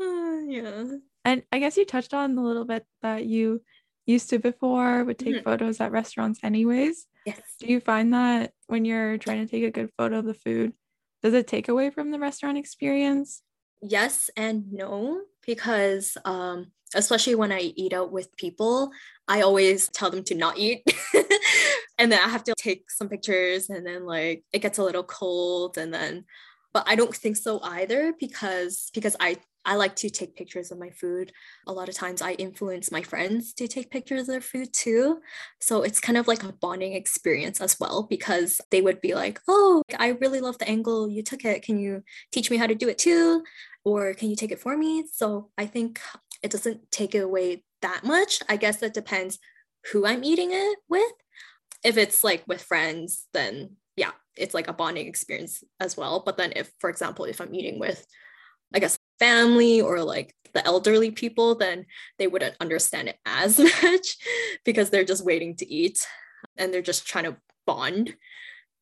uh, 0.00 0.40
yeah. 0.46 0.84
And 1.24 1.42
I 1.50 1.58
guess 1.58 1.76
you 1.78 1.86
touched 1.86 2.12
on 2.12 2.36
a 2.36 2.42
little 2.42 2.66
bit 2.66 2.84
that 3.00 3.24
you 3.24 3.62
used 4.04 4.28
to 4.30 4.38
before 4.38 5.02
would 5.04 5.18
take 5.18 5.36
mm-hmm. 5.36 5.44
photos 5.44 5.80
at 5.80 5.92
restaurants 5.92 6.40
anyways. 6.42 7.06
Yes. 7.24 7.40
Do 7.58 7.66
you 7.66 7.80
find 7.80 8.12
that 8.12 8.52
when 8.66 8.84
you're 8.84 9.16
trying 9.16 9.46
to 9.46 9.50
take 9.50 9.64
a 9.64 9.70
good 9.70 9.90
photo 9.96 10.18
of 10.18 10.26
the 10.26 10.34
food, 10.34 10.74
does 11.22 11.32
it 11.32 11.46
take 11.46 11.68
away 11.68 11.88
from 11.88 12.10
the 12.10 12.18
restaurant 12.18 12.58
experience? 12.58 13.40
Yes 13.80 14.28
and 14.36 14.70
no, 14.72 15.22
because 15.46 16.16
um, 16.24 16.66
especially 16.94 17.34
when 17.34 17.52
I 17.52 17.72
eat 17.76 17.92
out 17.92 18.12
with 18.12 18.36
people, 18.36 18.90
I 19.28 19.42
always 19.42 19.88
tell 19.88 20.10
them 20.10 20.24
to 20.24 20.34
not 20.34 20.58
eat. 20.58 20.82
and 21.98 22.10
then 22.10 22.20
I 22.20 22.28
have 22.28 22.44
to 22.44 22.54
take 22.56 22.90
some 22.90 23.08
pictures 23.08 23.70
and 23.70 23.86
then 23.86 24.04
like 24.04 24.44
it 24.52 24.60
gets 24.60 24.78
a 24.78 24.84
little 24.84 25.04
cold 25.04 25.78
and 25.78 25.92
then 25.92 26.24
but 26.72 26.84
I 26.88 26.96
don't 26.96 27.14
think 27.14 27.36
so 27.36 27.60
either 27.62 28.12
because 28.18 28.90
because 28.92 29.16
I 29.20 29.36
I 29.64 29.76
like 29.76 29.96
to 29.96 30.10
take 30.10 30.36
pictures 30.36 30.70
of 30.70 30.78
my 30.78 30.90
food. 30.90 31.32
A 31.66 31.72
lot 31.72 31.88
of 31.88 31.94
times 31.94 32.20
I 32.20 32.32
influence 32.32 32.92
my 32.92 33.00
friends 33.00 33.54
to 33.54 33.66
take 33.66 33.90
pictures 33.90 34.22
of 34.22 34.26
their 34.26 34.40
food 34.42 34.68
too. 34.74 35.20
So 35.60 35.82
it's 35.82 36.00
kind 36.00 36.18
of 36.18 36.28
like 36.28 36.42
a 36.42 36.52
bonding 36.52 36.92
experience 36.92 37.62
as 37.62 37.80
well 37.80 38.06
because 38.10 38.60
they 38.70 38.82
would 38.82 39.00
be 39.00 39.14
like, 39.14 39.40
oh, 39.48 39.82
I 39.98 40.08
really 40.08 40.40
love 40.40 40.58
the 40.58 40.68
angle 40.68 41.08
you 41.08 41.22
took 41.22 41.46
it. 41.46 41.62
Can 41.62 41.78
you 41.78 42.02
teach 42.30 42.50
me 42.50 42.58
how 42.58 42.66
to 42.66 42.74
do 42.74 42.88
it 42.88 42.98
too? 42.98 43.42
Or 43.84 44.14
can 44.14 44.30
you 44.30 44.36
take 44.36 44.50
it 44.50 44.60
for 44.60 44.76
me? 44.76 45.04
So 45.12 45.50
I 45.58 45.66
think 45.66 46.00
it 46.42 46.50
doesn't 46.50 46.90
take 46.90 47.14
it 47.14 47.22
away 47.22 47.64
that 47.82 48.04
much. 48.04 48.40
I 48.48 48.56
guess 48.56 48.78
that 48.78 48.94
depends 48.94 49.38
who 49.92 50.06
I'm 50.06 50.24
eating 50.24 50.50
it 50.52 50.78
with. 50.88 51.12
If 51.84 51.98
it's 51.98 52.24
like 52.24 52.44
with 52.46 52.62
friends, 52.62 53.26
then 53.34 53.76
yeah, 53.96 54.12
it's 54.36 54.54
like 54.54 54.68
a 54.68 54.72
bonding 54.72 55.06
experience 55.06 55.62
as 55.80 55.96
well. 55.96 56.22
But 56.24 56.36
then 56.36 56.52
if, 56.56 56.72
for 56.80 56.88
example, 56.88 57.26
if 57.26 57.40
I'm 57.40 57.54
eating 57.54 57.78
with, 57.78 58.04
I 58.74 58.78
guess 58.78 58.98
family 59.18 59.80
or 59.80 60.02
like 60.02 60.34
the 60.54 60.64
elderly 60.64 61.10
people, 61.10 61.54
then 61.54 61.86
they 62.18 62.26
wouldn't 62.26 62.56
understand 62.60 63.08
it 63.08 63.18
as 63.26 63.58
much 63.82 64.16
because 64.64 64.90
they're 64.90 65.04
just 65.04 65.24
waiting 65.24 65.56
to 65.56 65.70
eat 65.70 65.98
and 66.56 66.72
they're 66.72 66.82
just 66.82 67.06
trying 67.06 67.24
to 67.24 67.36
bond. 67.66 68.14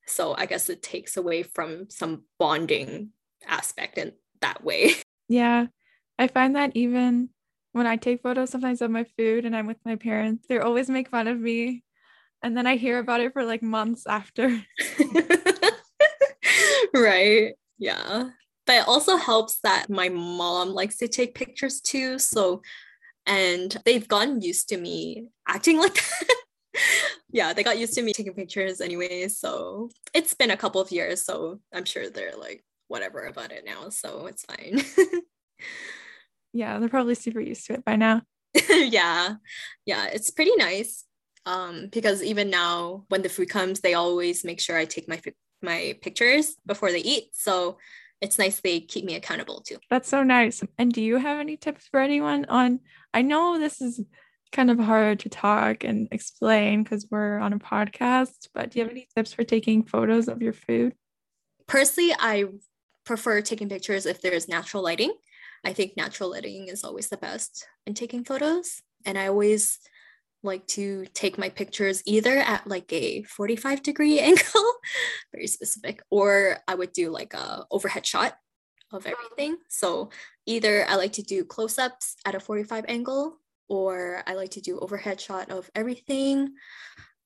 So 0.07 0.35
I 0.37 0.47
guess 0.47 0.69
it 0.69 0.83
takes 0.83 1.17
away 1.17 1.43
from 1.43 1.91
some 1.91 2.25
bonding 2.39 3.11
aspect 3.47 3.99
in 3.99 4.13
that 4.43 4.63
way. 4.63 4.93
Yeah. 5.29 5.69
I 6.19 6.27
find 6.27 6.57
that 6.57 6.73
even 6.77 7.31
when 7.73 7.87
I 7.87 7.97
take 7.97 8.23
photos 8.23 8.51
sometimes 8.51 8.83
of 8.83 8.91
my 8.91 9.05
food 9.17 9.47
and 9.47 9.57
I'm 9.57 9.67
with 9.67 9.79
my 9.83 9.97
parents, 9.97 10.45
they 10.47 10.59
always 10.59 10.91
make 10.91 11.09
fun 11.09 11.27
of 11.27 11.41
me. 11.41 11.85
And 12.43 12.55
then 12.55 12.67
I 12.67 12.77
hear 12.77 12.99
about 12.99 13.23
it 13.23 13.33
for 13.33 13.45
like 13.45 13.63
months 13.63 14.07
after. 14.07 14.63
right. 16.95 17.55
Yeah 17.79 18.29
but 18.67 18.77
it 18.77 18.89
also 18.89 19.17
helps 19.17 19.59
that 19.61 19.91
my 19.91 20.09
mom 20.09 20.71
likes 20.71 20.97
to 20.99 21.09
take 21.09 21.35
pictures 21.35 21.81
too. 21.81 22.19
So, 22.19 22.63
and 23.27 23.77
they've 23.85 24.07
gotten 24.07 24.41
used 24.41 24.69
to 24.69 24.77
me 24.77 25.29
acting 25.49 25.79
like 25.79 25.95
that. 25.95 26.37
yeah, 27.31 27.53
they 27.53 27.63
got 27.63 27.79
used 27.79 27.95
to 27.95 28.03
me 28.03 28.13
taking 28.13 28.35
pictures 28.35 28.81
anyway. 28.81 29.29
So 29.29 29.91
it's 30.15 30.35
been 30.35 30.51
a 30.51 30.57
couple 30.57 30.81
of 30.81 30.93
years. 30.93 31.25
So 31.25 31.61
I'm 31.73 31.85
sure 31.85 32.09
they're 32.09 32.37
like, 32.37 32.65
whatever 32.93 33.25
about 33.25 33.51
it 33.51 33.65
now. 33.65 33.89
So 33.89 34.27
it's 34.27 34.45
fine. 34.45 34.83
yeah, 36.53 36.79
they're 36.79 36.89
probably 36.89 37.15
super 37.15 37.41
used 37.41 37.67
to 37.67 37.73
it 37.73 37.85
by 37.85 37.97
now. 37.97 38.23
yeah. 38.71 39.35
Yeah, 39.87 40.07
it's 40.13 40.31
pretty 40.31 40.55
nice. 40.57 41.05
Um, 41.47 41.89
because 41.91 42.23
even 42.23 42.51
now 42.51 43.05
when 43.09 43.23
the 43.23 43.29
food 43.29 43.49
comes, 43.49 43.81
they 43.81 43.95
always 43.95 44.45
make 44.45 44.61
sure 44.61 44.77
I 44.77 44.85
take 44.85 45.09
my 45.09 45.21
my 45.63 45.97
pictures 46.03 46.57
before 46.67 46.93
they 46.93 47.01
eat. 47.01 47.31
So 47.33 47.79
it's 48.21 48.39
nice 48.39 48.61
they 48.61 48.81
keep 48.81 49.05
me 49.05 49.15
accountable 49.15 49.63
too. 49.63 49.79
That's 49.91 50.09
so 50.09 50.23
nice. 50.23 50.63
And 50.79 50.93
do 50.93 51.01
you 51.01 51.17
have 51.17 51.41
any 51.41 51.57
tips 51.57 51.89
for 51.89 51.99
anyone 51.99 52.45
on? 52.45 52.81
I 53.15 53.23
know 53.23 53.59
this 53.59 53.81
is 53.81 54.01
kind 54.53 54.71
of 54.71 54.79
hard 54.79 55.21
to 55.21 55.29
talk 55.29 55.83
and 55.83 56.09
explain 56.13 56.83
because 56.83 57.07
we're 57.11 57.39
on 57.39 57.53
a 57.53 57.59
podcast, 57.59 58.49
but 58.55 58.71
do 58.71 58.79
you 58.79 58.85
have 58.85 58.93
any 58.93 59.09
tips 59.17 59.33
for 59.33 59.45
taking 59.45 59.83
photos 59.83 60.29
of 60.29 60.43
your 60.43 60.53
food? 60.53 60.95
Personally, 61.67 62.15
I 62.19 62.45
prefer 63.05 63.41
taking 63.41 63.69
pictures 63.69 64.07
if 64.07 64.21
there's 64.21 64.49
natural 64.49 64.83
lighting. 64.83 65.13
I 65.65 65.73
think 65.73 65.97
natural 65.97 66.31
lighting 66.31 66.69
is 66.69 66.85
always 66.85 67.09
the 67.09 67.17
best 67.17 67.67
in 67.87 67.95
taking 67.95 68.25
photos. 68.25 68.83
And 69.05 69.17
I 69.17 69.29
always 69.29 69.79
like 70.43 70.67
to 70.67 71.07
take 71.15 71.39
my 71.39 71.49
pictures 71.49 72.03
either 72.05 72.37
at 72.39 72.67
like 72.67 72.93
a 72.93 73.23
45 73.23 73.83
degree 73.83 74.19
angle, 74.31 74.73
very 75.33 75.47
specific, 75.47 76.03
or 76.11 76.59
I 76.67 76.75
would 76.75 76.93
do 76.93 77.11
like 77.11 77.35
a 77.35 77.65
overhead 77.71 78.07
shot 78.07 78.37
of 78.93 79.07
everything. 79.07 79.57
So 79.69 80.11
either 80.47 80.87
I 80.87 80.97
like 80.97 81.13
to 81.15 81.23
do 81.23 81.45
close-ups 81.45 82.17
at 82.27 82.35
a 82.35 82.41
45 82.41 82.85
angle 82.89 83.39
or 83.69 84.23
I 84.27 84.35
like 84.35 84.51
to 84.51 84.61
do 84.61 84.79
overhead 84.79 85.21
shot 85.21 85.51
of 85.51 85.71
everything. 85.75 86.55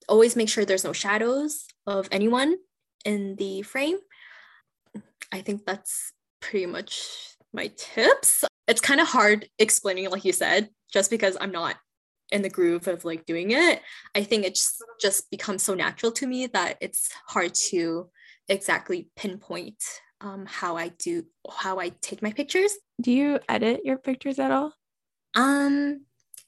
Always 0.08 0.36
make 0.36 0.48
sure 0.48 0.64
there's 0.64 0.84
no 0.84 0.92
shadows 0.92 1.66
of 1.86 2.08
anyone 2.12 2.56
in 3.04 3.36
the 3.36 3.62
frame. 3.62 3.98
I 5.32 5.40
think 5.40 5.64
that's 5.64 6.12
pretty 6.40 6.66
much 6.66 7.36
my 7.52 7.70
tips. 7.76 8.44
It's 8.68 8.80
kind 8.80 9.00
of 9.00 9.08
hard 9.08 9.48
explaining, 9.58 10.10
like 10.10 10.24
you 10.24 10.32
said, 10.32 10.68
just 10.92 11.10
because 11.10 11.36
I'm 11.40 11.52
not 11.52 11.76
in 12.32 12.42
the 12.42 12.50
groove 12.50 12.88
of 12.88 13.04
like 13.04 13.24
doing 13.24 13.52
it. 13.52 13.80
I 14.14 14.22
think 14.22 14.44
it's 14.44 14.80
just 15.00 15.30
becomes 15.30 15.62
so 15.62 15.74
natural 15.74 16.12
to 16.12 16.26
me 16.26 16.46
that 16.48 16.76
it's 16.80 17.08
hard 17.26 17.54
to 17.70 18.10
exactly 18.48 19.08
pinpoint 19.16 19.82
um, 20.20 20.46
how 20.46 20.76
i 20.76 20.88
do 20.88 21.24
how 21.50 21.78
i 21.78 21.90
take 22.00 22.22
my 22.22 22.32
pictures. 22.32 22.72
Do 23.00 23.12
you 23.12 23.38
edit 23.48 23.82
your 23.84 23.98
pictures 23.98 24.38
at 24.38 24.50
all? 24.50 24.72
Um 25.34 26.06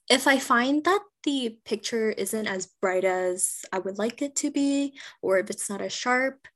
if 0.09 0.27
i 0.27 0.39
find 0.39 0.85
that 0.85 1.01
the 1.25 1.59
picture 1.65 2.11
isn't 2.11 2.47
as 2.47 2.69
bright 2.81 3.05
as 3.05 3.61
i 3.73 3.79
would 3.79 3.99
like 3.99 4.23
it 4.23 4.35
to 4.37 4.51
be 4.51 4.99
or 5.21 5.39
if 5.39 5.51
it's 5.51 5.69
not 5.69 5.83
as 5.83 5.93
sharp 5.93 6.49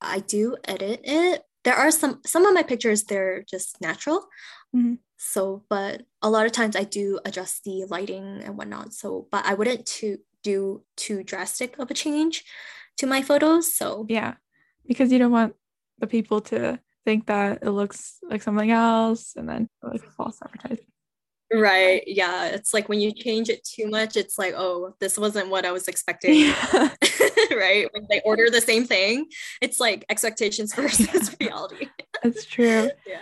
i 0.00 0.20
do 0.20 0.56
edit 0.68 1.00
it 1.02 1.42
there 1.64 1.74
are 1.74 1.90
some 1.90 2.20
some 2.24 2.46
of 2.46 2.54
my 2.54 2.62
pictures 2.62 3.04
they're 3.04 3.42
just 3.42 3.80
natural 3.80 4.28
mm-hmm. 4.74 4.94
So, 5.22 5.64
but 5.68 6.04
a 6.22 6.30
lot 6.30 6.46
of 6.46 6.52
times 6.52 6.74
I 6.74 6.84
do 6.84 7.20
adjust 7.26 7.64
the 7.64 7.84
lighting 7.90 8.40
and 8.42 8.56
whatnot. 8.56 8.94
So, 8.94 9.28
but 9.30 9.44
I 9.44 9.52
wouldn't 9.52 9.84
to 10.00 10.16
do 10.42 10.82
too 10.96 11.22
drastic 11.22 11.78
of 11.78 11.90
a 11.90 11.94
change 11.94 12.42
to 12.96 13.06
my 13.06 13.20
photos. 13.20 13.70
So 13.74 14.06
yeah, 14.08 14.34
because 14.86 15.12
you 15.12 15.18
don't 15.18 15.30
want 15.30 15.54
the 15.98 16.06
people 16.06 16.40
to 16.42 16.80
think 17.04 17.26
that 17.26 17.58
it 17.60 17.70
looks 17.70 18.16
like 18.22 18.42
something 18.42 18.70
else 18.70 19.34
and 19.36 19.46
then 19.46 19.68
like 19.82 20.02
false 20.16 20.38
advertising. 20.42 20.86
Right. 21.52 22.02
Yeah. 22.06 22.46
It's 22.46 22.72
like 22.72 22.88
when 22.88 23.00
you 23.00 23.12
change 23.12 23.50
it 23.50 23.62
too 23.62 23.88
much, 23.88 24.16
it's 24.16 24.38
like, 24.38 24.54
oh, 24.56 24.94
this 25.00 25.18
wasn't 25.18 25.50
what 25.50 25.66
I 25.66 25.72
was 25.72 25.86
expecting. 25.86 26.34
Yeah. 26.72 26.94
right. 27.56 27.88
When 27.92 28.06
they 28.08 28.20
order 28.24 28.50
the 28.50 28.60
same 28.60 28.84
thing, 28.84 29.26
it's 29.60 29.80
like 29.80 30.04
expectations 30.08 30.74
versus 30.74 31.36
reality. 31.40 31.88
That's 32.22 32.44
true. 32.44 32.90
yeah. 33.06 33.18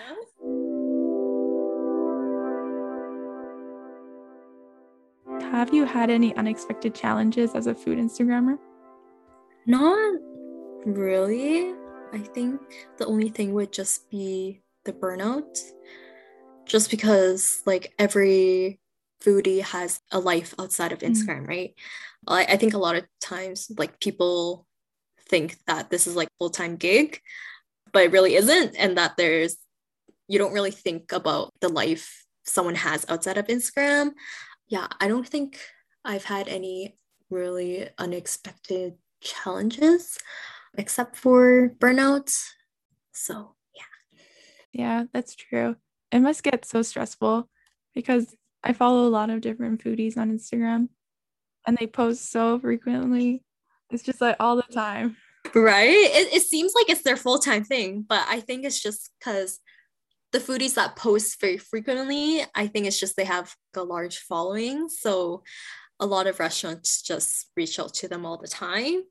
Have 5.50 5.72
you 5.72 5.84
had 5.84 6.10
any 6.10 6.34
unexpected 6.36 6.94
challenges 6.94 7.54
as 7.54 7.66
a 7.66 7.74
food 7.74 7.98
Instagrammer? 7.98 8.58
Not 9.66 10.20
really. 10.84 11.74
I 12.12 12.18
think 12.18 12.60
the 12.96 13.06
only 13.06 13.28
thing 13.28 13.52
would 13.54 13.72
just 13.72 14.10
be 14.10 14.62
the 14.84 14.92
burnout. 14.92 15.58
Just 16.64 16.90
because, 16.90 17.62
like, 17.64 17.94
every 17.98 18.78
foodie 19.24 19.62
has 19.62 20.00
a 20.10 20.18
life 20.18 20.54
outside 20.58 20.92
of 20.92 21.00
mm. 21.00 21.10
Instagram, 21.10 21.44
mm. 21.44 21.48
right? 21.48 21.74
I, 22.26 22.44
I 22.44 22.56
think 22.56 22.74
a 22.74 22.78
lot 22.78 22.96
of 22.96 23.04
times, 23.20 23.70
like, 23.76 24.00
people 24.00 24.66
think 25.28 25.56
that 25.66 25.90
this 25.90 26.06
is 26.06 26.16
like 26.16 26.28
full-time 26.38 26.76
gig 26.76 27.20
but 27.92 28.02
it 28.02 28.12
really 28.12 28.34
isn't 28.34 28.74
and 28.78 28.96
that 28.96 29.14
there's 29.18 29.58
you 30.26 30.38
don't 30.38 30.54
really 30.54 30.70
think 30.70 31.12
about 31.12 31.52
the 31.60 31.68
life 31.68 32.24
someone 32.44 32.74
has 32.74 33.04
outside 33.10 33.36
of 33.36 33.46
instagram 33.48 34.12
yeah, 34.68 34.86
I 35.00 35.08
don't 35.08 35.26
think 35.26 35.58
I've 36.04 36.24
had 36.24 36.46
any 36.48 36.96
really 37.30 37.88
unexpected 37.98 38.94
challenges 39.20 40.18
except 40.76 41.16
for 41.16 41.70
burnouts. 41.78 42.50
So, 43.12 43.54
yeah. 43.74 44.20
Yeah, 44.72 45.04
that's 45.12 45.34
true. 45.34 45.76
It 46.12 46.20
must 46.20 46.42
get 46.42 46.64
so 46.64 46.82
stressful 46.82 47.48
because 47.94 48.34
I 48.68 48.74
follow 48.74 49.06
a 49.06 49.08
lot 49.08 49.30
of 49.30 49.40
different 49.40 49.82
foodies 49.82 50.18
on 50.18 50.30
Instagram 50.30 50.90
and 51.66 51.76
they 51.78 51.86
post 51.86 52.30
so 52.30 52.58
frequently. 52.58 53.42
It's 53.90 54.02
just 54.02 54.20
like 54.20 54.36
all 54.38 54.56
the 54.56 54.62
time. 54.62 55.16
Right? 55.54 55.88
It, 55.88 56.34
it 56.34 56.42
seems 56.42 56.74
like 56.74 56.90
it's 56.90 57.02
their 57.02 57.16
full 57.16 57.38
time 57.38 57.64
thing, 57.64 58.04
but 58.06 58.26
I 58.28 58.40
think 58.40 58.66
it's 58.66 58.82
just 58.82 59.10
because 59.18 59.58
the 60.32 60.38
foodies 60.38 60.74
that 60.74 60.96
post 60.96 61.40
very 61.40 61.56
frequently, 61.56 62.42
I 62.54 62.66
think 62.66 62.86
it's 62.86 63.00
just 63.00 63.16
they 63.16 63.24
have 63.24 63.54
a 63.74 63.82
large 63.82 64.18
following. 64.18 64.90
So 64.90 65.42
a 65.98 66.04
lot 66.04 66.26
of 66.26 66.38
restaurants 66.38 67.00
just 67.00 67.46
reach 67.56 67.80
out 67.80 67.94
to 67.94 68.08
them 68.08 68.26
all 68.26 68.36
the 68.36 68.48
time. 68.48 69.02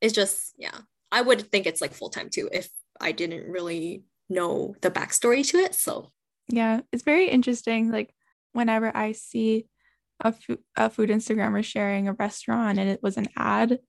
It's 0.00 0.14
just, 0.14 0.54
yeah, 0.56 0.78
I 1.10 1.22
would 1.22 1.50
think 1.50 1.66
it's 1.66 1.80
like 1.80 1.92
full 1.92 2.10
time 2.10 2.30
too 2.30 2.48
if 2.52 2.68
I 3.00 3.10
didn't 3.10 3.50
really 3.50 4.04
know 4.28 4.76
the 4.80 4.92
backstory 4.92 5.44
to 5.48 5.58
it. 5.58 5.74
So, 5.74 6.12
yeah, 6.48 6.82
it's 6.92 7.02
very 7.02 7.28
interesting. 7.28 7.90
Like, 7.90 8.14
whenever 8.52 8.94
I 8.96 9.12
see 9.12 9.66
a, 10.20 10.34
a 10.76 10.90
food 10.90 11.10
Instagrammer 11.10 11.64
sharing 11.64 12.08
a 12.08 12.12
restaurant 12.12 12.78
and 12.78 12.88
it 12.88 13.02
was 13.02 13.16
an 13.16 13.28
ad, 13.36 13.80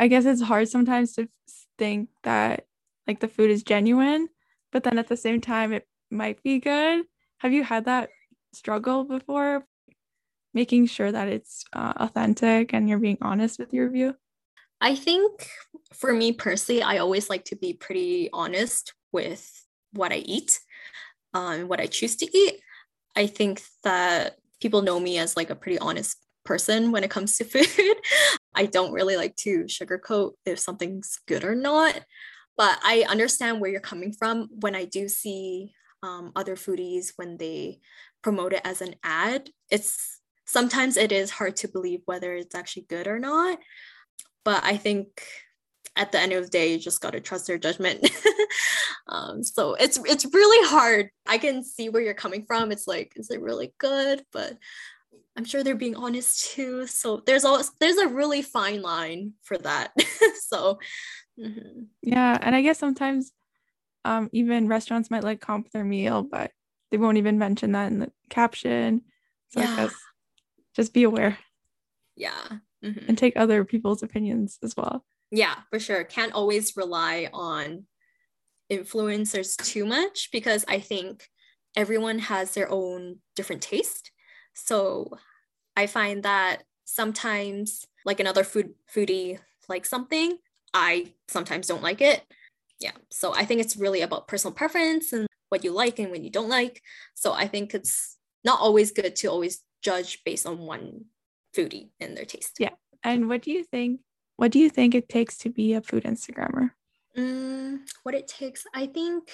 I 0.00 0.08
guess 0.08 0.24
it's 0.24 0.42
hard 0.42 0.68
sometimes 0.68 1.14
to 1.14 1.28
think 1.76 2.08
that 2.22 2.66
like 3.06 3.20
the 3.20 3.28
food 3.28 3.50
is 3.50 3.62
genuine 3.62 4.28
but 4.70 4.84
then 4.84 4.98
at 4.98 5.08
the 5.08 5.16
same 5.16 5.40
time 5.40 5.72
it 5.72 5.86
might 6.10 6.42
be 6.42 6.58
good 6.58 7.04
have 7.38 7.52
you 7.52 7.64
had 7.64 7.86
that 7.86 8.10
struggle 8.52 9.04
before 9.04 9.64
making 10.52 10.86
sure 10.86 11.10
that 11.10 11.28
it's 11.28 11.64
uh, 11.72 11.92
authentic 11.96 12.72
and 12.72 12.88
you're 12.88 12.98
being 12.98 13.18
honest 13.22 13.58
with 13.58 13.72
your 13.72 13.86
review 13.86 14.14
i 14.80 14.94
think 14.94 15.48
for 15.94 16.12
me 16.12 16.32
personally 16.32 16.82
i 16.82 16.98
always 16.98 17.30
like 17.30 17.44
to 17.44 17.56
be 17.56 17.72
pretty 17.72 18.28
honest 18.32 18.94
with 19.12 19.64
what 19.92 20.12
i 20.12 20.16
eat 20.16 20.60
um, 21.34 21.68
what 21.68 21.80
I 21.80 21.86
choose 21.86 22.16
to 22.16 22.26
eat. 22.36 22.60
I 23.16 23.26
think 23.26 23.62
that 23.84 24.36
people 24.60 24.82
know 24.82 24.98
me 24.98 25.18
as 25.18 25.36
like 25.36 25.50
a 25.50 25.56
pretty 25.56 25.78
honest 25.78 26.16
person 26.44 26.92
when 26.92 27.04
it 27.04 27.10
comes 27.10 27.36
to 27.38 27.44
food. 27.44 27.96
I 28.54 28.66
don't 28.66 28.92
really 28.92 29.16
like 29.16 29.36
to 29.36 29.64
sugarcoat 29.64 30.32
if 30.44 30.58
something's 30.58 31.18
good 31.26 31.44
or 31.44 31.54
not. 31.54 32.00
But 32.56 32.78
I 32.82 33.06
understand 33.08 33.60
where 33.60 33.70
you're 33.70 33.80
coming 33.80 34.12
from 34.12 34.48
when 34.60 34.74
I 34.74 34.84
do 34.84 35.08
see 35.08 35.74
um, 36.02 36.32
other 36.34 36.56
foodies 36.56 37.12
when 37.16 37.36
they 37.36 37.80
promote 38.22 38.52
it 38.52 38.62
as 38.64 38.80
an 38.80 38.96
ad. 39.04 39.50
It's 39.70 40.20
sometimes 40.44 40.96
it 40.96 41.12
is 41.12 41.30
hard 41.30 41.56
to 41.56 41.68
believe 41.68 42.00
whether 42.06 42.34
it's 42.34 42.54
actually 42.54 42.86
good 42.88 43.06
or 43.06 43.18
not. 43.20 43.58
But 44.44 44.64
I 44.64 44.76
think 44.76 45.22
at 45.94 46.10
the 46.10 46.18
end 46.18 46.32
of 46.32 46.44
the 46.44 46.50
day, 46.50 46.72
you 46.72 46.78
just 46.78 47.00
gotta 47.00 47.20
trust 47.20 47.46
their 47.46 47.58
judgment. 47.58 48.08
um, 49.08 49.42
so 49.42 49.74
it's 49.74 49.98
it's 50.04 50.26
really 50.26 50.68
hard. 50.68 51.10
I 51.26 51.38
can 51.38 51.64
see 51.64 51.88
where 51.88 52.02
you're 52.02 52.14
coming 52.14 52.44
from. 52.46 52.70
It's 52.70 52.86
like, 52.86 53.12
is 53.16 53.30
it 53.30 53.40
really 53.40 53.72
good? 53.78 54.22
But 54.32 54.56
I'm 55.36 55.44
sure 55.44 55.62
they're 55.62 55.74
being 55.74 55.96
honest 55.96 56.52
too. 56.52 56.86
So 56.86 57.22
there's 57.24 57.44
always 57.44 57.70
there's 57.80 57.96
a 57.96 58.08
really 58.08 58.42
fine 58.42 58.82
line 58.82 59.32
for 59.42 59.56
that. 59.58 59.92
so 60.48 60.78
mm-hmm. 61.38 61.84
yeah, 62.02 62.38
and 62.40 62.54
I 62.54 62.62
guess 62.62 62.78
sometimes 62.78 63.32
um, 64.04 64.28
even 64.32 64.68
restaurants 64.68 65.10
might 65.10 65.24
like 65.24 65.40
comp 65.40 65.70
their 65.70 65.84
meal, 65.84 66.22
but 66.22 66.50
they 66.90 66.98
won't 66.98 67.18
even 67.18 67.38
mention 67.38 67.72
that 67.72 67.90
in 67.90 68.00
the 68.00 68.12
caption. 68.28 69.02
So 69.48 69.60
yeah. 69.60 69.72
I 69.72 69.76
guess 69.76 69.94
just 70.74 70.92
be 70.92 71.04
aware. 71.04 71.38
Yeah. 72.16 72.48
Mm-hmm. 72.84 73.06
And 73.08 73.18
take 73.18 73.36
other 73.36 73.64
people's 73.64 74.02
opinions 74.02 74.58
as 74.62 74.76
well. 74.76 75.04
Yeah, 75.30 75.54
for 75.70 75.80
sure. 75.80 76.04
Can't 76.04 76.32
always 76.32 76.76
rely 76.76 77.28
on 77.32 77.84
influencers 78.70 79.56
too 79.56 79.86
much 79.86 80.30
because 80.32 80.64
I 80.68 80.80
think 80.80 81.28
everyone 81.76 82.18
has 82.18 82.54
their 82.54 82.70
own 82.70 83.18
different 83.36 83.62
taste. 83.62 84.10
So 84.54 85.16
I 85.76 85.86
find 85.86 86.22
that 86.24 86.64
sometimes 86.84 87.84
like 88.04 88.20
another 88.20 88.44
food 88.44 88.74
foodie 88.94 89.38
like 89.68 89.84
something, 89.84 90.38
I 90.74 91.12
sometimes 91.28 91.66
don't 91.66 91.82
like 91.82 92.00
it. 92.00 92.24
Yeah. 92.80 92.92
So 93.10 93.34
I 93.34 93.44
think 93.44 93.60
it's 93.60 93.76
really 93.76 94.02
about 94.02 94.28
personal 94.28 94.54
preference 94.54 95.12
and 95.12 95.26
what 95.48 95.64
you 95.64 95.72
like 95.72 95.98
and 95.98 96.10
what 96.10 96.22
you 96.22 96.30
don't 96.30 96.48
like. 96.48 96.82
So 97.14 97.32
I 97.32 97.46
think 97.48 97.74
it's 97.74 98.16
not 98.44 98.60
always 98.60 98.92
good 98.92 99.14
to 99.16 99.26
always 99.28 99.62
judge 99.82 100.22
based 100.24 100.46
on 100.46 100.58
one 100.58 101.04
foodie 101.56 101.90
and 102.00 102.16
their 102.16 102.24
taste. 102.24 102.56
Yeah. 102.58 102.70
And 103.02 103.28
what 103.28 103.42
do 103.42 103.52
you 103.52 103.64
think? 103.64 104.00
What 104.36 104.52
do 104.52 104.58
you 104.58 104.70
think 104.70 104.94
it 104.94 105.08
takes 105.08 105.38
to 105.38 105.50
be 105.50 105.74
a 105.74 105.80
food 105.80 106.04
Instagrammer? 106.04 106.70
Mm, 107.16 107.80
what 108.02 108.14
it 108.14 108.28
takes, 108.28 108.64
I 108.74 108.86
think 108.86 109.30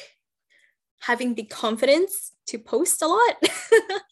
having 1.00 1.34
the 1.34 1.44
confidence 1.44 2.32
to 2.46 2.58
post 2.58 3.02
a 3.02 3.06
lot. 3.06 3.36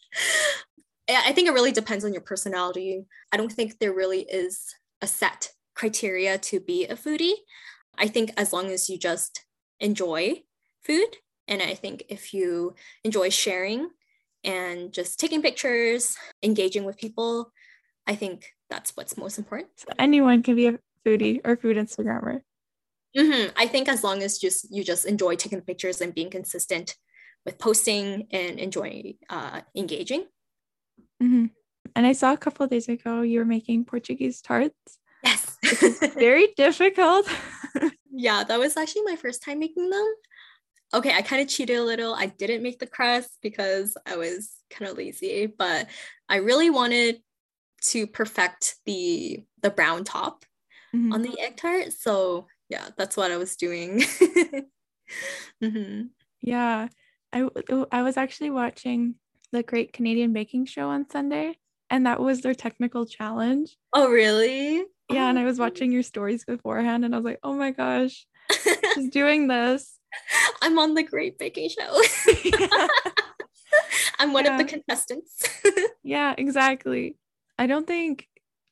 I 1.09 1.33
think 1.33 1.49
it 1.49 1.53
really 1.53 1.73
depends 1.73 2.05
on 2.05 2.13
your 2.13 2.23
personality. 2.23 3.05
I 3.33 3.37
don't 3.37 3.53
think 3.53 3.79
there 3.79 3.93
really 3.93 4.23
is 4.23 4.75
a 5.01 5.07
set 5.07 5.51
criteria 5.75 6.39
to 6.39 6.61
be 6.61 6.87
a 6.87 6.95
foodie. 6.95 7.35
I 7.99 8.09
think 8.09 8.33
as 8.37 8.53
long 8.53 8.67
as 8.71 8.89
you 8.89 8.99
just 8.99 9.45
enjoy 9.81 10.43
food, 10.85 11.17
and 11.49 11.61
I 11.63 11.75
think 11.75 12.05
if 12.09 12.33
you 12.33 12.75
enjoy 13.05 13.31
sharing 13.31 13.91
and 14.45 14.93
just 14.93 15.19
taking 15.19 15.43
pictures, 15.43 16.17
engaging 16.43 16.85
with 16.85 16.99
people, 16.99 17.53
I 18.07 18.15
think 18.15 18.53
that's 18.71 18.97
what's 18.97 19.17
most 19.17 19.39
important. 19.39 19.71
So 19.77 19.89
anyone 19.99 20.43
can 20.43 20.57
be 20.57 20.67
a 20.67 20.79
foodie 21.05 21.41
or 21.45 21.57
food 21.57 21.77
Instagrammer. 21.77 22.43
Mm-hmm. 23.17 23.51
I 23.57 23.67
think 23.67 23.89
as 23.89 24.03
long 24.03 24.23
as 24.23 24.39
just 24.39 24.67
you 24.71 24.85
just 24.85 25.05
enjoy 25.05 25.37
taking 25.37 25.61
pictures 25.61 26.01
and 26.01 26.15
being 26.15 26.31
consistent 26.31 26.97
with 27.45 27.59
posting 27.59 28.27
and 28.31 28.59
enjoy 28.59 29.15
uh, 29.29 29.61
engaging. 29.77 30.27
Mm-hmm. 31.23 31.47
And 31.95 32.07
I 32.07 32.13
saw 32.13 32.33
a 32.33 32.39
couple 32.39 32.67
days 32.67 32.89
ago 32.89 33.23
you 33.23 33.39
were 33.41 33.45
making 33.45 33.85
Portuguese 33.85 34.41
tarts. 34.41 34.99
Yes, 35.23 35.59
very 36.15 36.49
difficult. 36.57 37.29
yeah, 38.11 38.45
that 38.45 38.59
was 38.59 38.77
actually 38.77 39.03
my 39.03 39.17
first 39.17 39.43
time 39.43 39.59
making 39.59 39.91
them 39.91 40.15
okay, 40.95 41.15
I 41.15 41.23
kind 41.23 41.43
of 41.43 41.49
cheated 41.49 41.79
a 41.79 41.83
little. 41.83 42.15
I 42.15 42.27
didn't 42.27 42.63
make 42.63 42.79
the 42.79 42.87
crust 42.87 43.39
because 43.43 43.97
I 44.07 44.17
was 44.17 44.51
kind 44.71 44.91
of 44.91 44.97
lazy, 44.97 45.47
but 45.47 45.89
I 46.29 46.37
really 46.37 46.71
wanted 46.71 47.21
to 47.85 48.07
perfect 48.07 48.77
the 48.87 49.45
the 49.63 49.71
brown 49.71 50.05
top 50.05 50.45
mm-hmm. 50.95 51.13
on 51.13 51.23
the 51.23 51.39
egg 51.41 51.57
tart. 51.57 51.93
So 51.93 52.47
yeah, 52.73 52.89
that's 52.97 53.19
what 53.19 53.31
I 53.31 53.37
was 53.37 53.55
doing. 53.57 54.01
mm-hmm. 55.63 56.05
Yeah, 56.41 56.89
I 57.33 57.49
I 57.93 58.03
was 58.03 58.17
actually 58.17 58.49
watching 58.49 59.17
the 59.53 59.63
Great 59.63 59.93
Canadian 59.93 60.33
Baking 60.33 60.65
Show 60.65 60.89
on 60.89 61.09
Sunday, 61.11 61.59
and 61.91 62.07
that 62.07 62.19
was 62.19 62.41
their 62.41 62.55
technical 62.55 63.05
challenge. 63.05 63.77
Oh 63.93 64.11
really? 64.11 64.79
Yeah, 65.11 65.27
oh. 65.27 65.29
and 65.29 65.39
I 65.39 65.45
was 65.45 65.59
watching 65.59 65.93
your 65.93 66.03
stories 66.03 66.47
beforehand, 66.47 67.05
and 67.05 67.15
I 67.15 67.19
was 67.19 67.27
like, 67.27 67.41
oh 67.43 67.53
my 67.53 67.73
gosh, 67.73 68.27
she's 68.95 69.11
doing 69.11 69.49
this. 69.49 69.99
I'm 70.63 70.79
on 70.79 70.95
the 70.95 71.03
Great 71.03 71.39
Baking 71.39 71.69
Show. 71.69 72.01
I'm 74.19 74.33
one 74.33 74.47
yeah. 74.47 74.53
of 74.53 74.59
the 74.59 74.65
contestants. 74.65 75.43
yeah, 76.03 76.35
exactly. 76.39 77.17
I 77.59 77.67
don't 77.67 77.87
think 77.87 78.29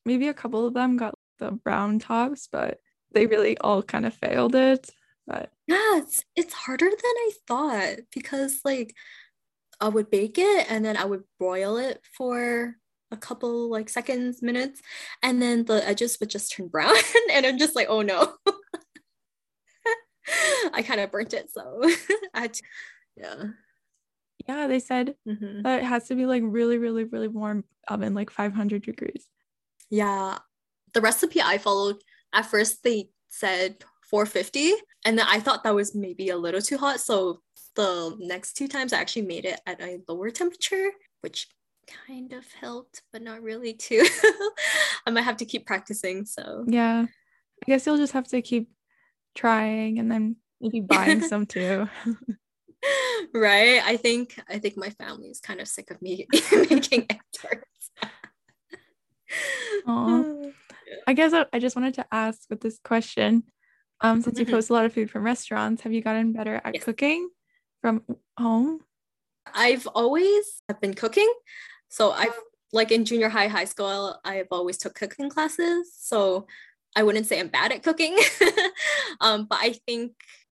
maybe 0.07 0.29
a 0.29 0.35
couple 0.35 0.67
of 0.67 0.73
them 0.73 0.97
got 0.97 1.15
the 1.39 1.51
brown 1.51 1.99
tops, 1.99 2.49
but 2.51 2.79
they 3.12 3.27
really 3.27 3.59
all 3.59 3.83
kind 3.83 4.07
of 4.07 4.14
failed 4.14 4.55
it. 4.55 4.90
But 5.27 5.51
yeah, 5.66 5.99
it's, 5.99 6.25
it's 6.37 6.55
harder 6.55 6.88
than 6.88 6.96
I 6.99 7.31
thought 7.46 7.99
because 8.12 8.61
like 8.64 8.94
I 9.81 9.88
would 9.88 10.11
bake 10.11 10.38
it 10.38 10.66
and 10.70 10.85
then 10.85 10.96
I 10.96 11.05
would 11.05 11.25
broil 11.38 11.77
it 11.77 12.01
for 12.16 12.77
a 13.11 13.16
couple 13.16 13.70
like 13.70 13.88
seconds, 13.88 14.42
minutes, 14.42 14.81
and 15.23 15.40
then 15.40 15.64
the 15.64 15.87
edges 15.87 16.18
would 16.20 16.31
just 16.31 16.53
turn 16.53 16.68
brown. 16.73 16.94
and 17.33 17.46
I'm 17.46 17.59
just 17.59 17.77
like, 17.77 17.88
oh 17.88 18.03
no. 18.03 18.35
I 20.73 20.83
kind 20.83 21.01
of 21.01 21.11
burnt 21.11 21.35
it. 21.35 21.51
So 21.51 21.83
I 22.35 22.40
had 22.40 22.55
to, 22.55 22.62
yeah. 23.16 23.44
Yeah, 24.49 24.66
they 24.68 24.81
said 24.81 25.14
mm-hmm. 25.29 25.62
that 25.62 25.83
it 25.83 25.87
has 25.87 26.09
to 26.09 26.14
be 26.14 26.27
like 26.27 26.42
really, 26.44 26.79
really, 26.79 27.05
really 27.05 27.29
warm 27.29 27.64
oven, 27.88 28.14
like 28.14 28.31
500 28.31 28.83
degrees. 28.83 29.27
Yeah. 29.90 30.38
The 30.94 31.01
recipe 31.01 31.40
I 31.40 31.59
followed, 31.59 31.96
at 32.33 32.47
first 32.47 32.83
they 32.83 33.11
said 33.29 33.77
450. 34.11 34.73
And 35.05 35.19
then 35.19 35.27
I 35.29 35.40
thought 35.40 35.64
that 35.64 35.75
was 35.75 35.95
maybe 35.95 36.31
a 36.31 36.37
little 36.37 36.61
too 36.61 36.77
hot. 36.77 37.01
So 37.01 37.40
the 37.77 38.16
next 38.19 38.55
two 38.55 38.69
times 38.69 38.93
I 38.93 39.01
actually 39.01 39.23
made 39.23 39.45
it 39.45 39.61
at 39.66 39.81
a 39.81 40.01
lower 40.09 40.31
temperature, 40.31 40.90
which 41.21 41.49
kind 42.07 42.33
of 42.33 42.45
helped, 42.53 43.03
but 43.12 43.23
not 43.23 43.43
really 43.43 43.73
too. 43.73 44.05
I 45.07 45.11
might 45.11 45.23
have 45.23 45.38
to 45.38 45.45
keep 45.45 45.66
practicing. 45.66 46.27
So 46.27 46.64
yeah. 46.66 47.07
I 47.07 47.64
guess 47.66 47.87
you'll 47.87 47.97
just 47.97 48.12
have 48.12 48.29
to 48.29 48.43
keep 48.43 48.71
trying 49.35 49.99
and 49.99 50.11
then 50.11 50.37
maybe 50.61 50.81
buying 50.81 51.23
some 51.23 51.47
too. 51.47 51.88
right. 53.33 53.83
I 53.85 53.97
think 53.97 54.40
I 54.49 54.59
think 54.59 54.77
my 54.77 54.90
family 54.90 55.29
is 55.29 55.40
kind 55.40 55.61
of 55.61 55.69
sick 55.69 55.90
of 55.90 56.03
me 56.03 56.27
making 56.53 57.07
egg 57.11 57.21
tarts. 57.37 57.90
I 61.07 61.12
guess 61.12 61.33
I, 61.33 61.46
I 61.53 61.59
just 61.59 61.76
wanted 61.76 61.94
to 61.94 62.07
ask 62.12 62.42
with 62.50 62.61
this 62.61 62.79
question. 62.83 63.44
Um, 64.03 64.22
since 64.22 64.38
you 64.38 64.46
mm-hmm. 64.46 64.55
post 64.55 64.70
a 64.70 64.72
lot 64.72 64.87
of 64.87 64.94
food 64.94 65.11
from 65.11 65.24
restaurants, 65.24 65.83
have 65.83 65.92
you 65.92 66.00
gotten 66.00 66.33
better 66.33 66.61
at 66.64 66.74
yes. 66.74 66.85
cooking 66.85 67.29
from 67.83 68.03
home? 68.38 68.81
I've 69.55 69.87
always 69.88 70.62
have 70.68 70.81
been 70.81 70.94
cooking. 70.94 71.31
So 71.88 72.12
I've 72.12 72.38
like 72.72 72.92
in 72.92 73.05
junior 73.05 73.29
high, 73.29 73.48
high 73.48 73.64
school, 73.64 74.16
I've 74.24 74.46
always 74.50 74.79
took 74.79 74.94
cooking 74.94 75.29
classes. 75.29 75.92
So 75.98 76.46
I 76.94 77.03
wouldn't 77.03 77.26
say 77.26 77.40
I'm 77.40 77.48
bad 77.48 77.72
at 77.72 77.83
cooking, 77.83 78.16
um, 79.20 79.46
but 79.48 79.59
I 79.61 79.74
think 79.87 80.12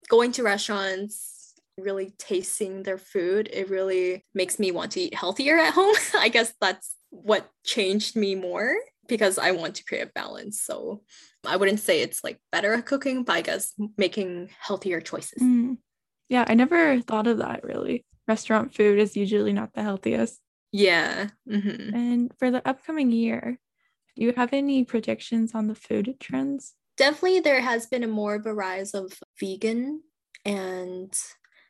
going 0.09 0.31
to 0.33 0.43
restaurants, 0.43 1.53
really 1.77 2.13
tasting 2.17 2.83
their 2.83 2.97
food, 2.97 3.49
it 3.51 3.69
really 3.69 4.25
makes 4.33 4.59
me 4.59 4.71
want 4.71 4.91
to 4.93 5.01
eat 5.01 5.15
healthier 5.15 5.57
at 5.57 5.73
home. 5.73 5.95
I 6.15 6.29
guess 6.29 6.53
that's 6.59 6.95
what 7.09 7.49
changed 7.63 8.15
me 8.15 8.35
more 8.35 8.75
because 9.07 9.37
I 9.37 9.51
want 9.51 9.75
to 9.75 9.83
create 9.83 10.07
a 10.07 10.11
balance. 10.13 10.61
So 10.61 11.01
I 11.45 11.57
wouldn't 11.57 11.79
say 11.79 12.01
it's 12.01 12.23
like 12.23 12.39
better 12.51 12.73
at 12.73 12.85
cooking, 12.85 13.23
but 13.23 13.33
I 13.33 13.41
guess 13.41 13.73
making 13.97 14.49
healthier 14.59 15.01
choices. 15.01 15.41
Mm. 15.41 15.77
Yeah, 16.29 16.45
I 16.47 16.53
never 16.53 17.01
thought 17.01 17.27
of 17.27 17.39
that 17.39 17.63
really. 17.63 18.05
Restaurant 18.27 18.73
food 18.73 18.99
is 18.99 19.17
usually 19.17 19.53
not 19.53 19.73
the 19.73 19.83
healthiest. 19.83 20.39
Yeah. 20.71 21.27
Mm-hmm. 21.49 21.95
And 21.95 22.31
for 22.39 22.49
the 22.49 22.67
upcoming 22.67 23.11
year, 23.11 23.59
do 24.15 24.23
you 24.23 24.33
have 24.35 24.53
any 24.53 24.83
predictions 24.83 25.53
on 25.53 25.67
the 25.67 25.75
food 25.75 26.15
trends? 26.19 26.73
Definitely, 26.97 27.41
there 27.41 27.61
has 27.61 27.87
been 27.87 28.03
a 28.03 28.07
more 28.07 28.35
of 28.35 28.45
a 28.45 28.53
rise 28.53 28.93
of 28.93 29.13
vegan 29.39 30.01
and 30.45 31.13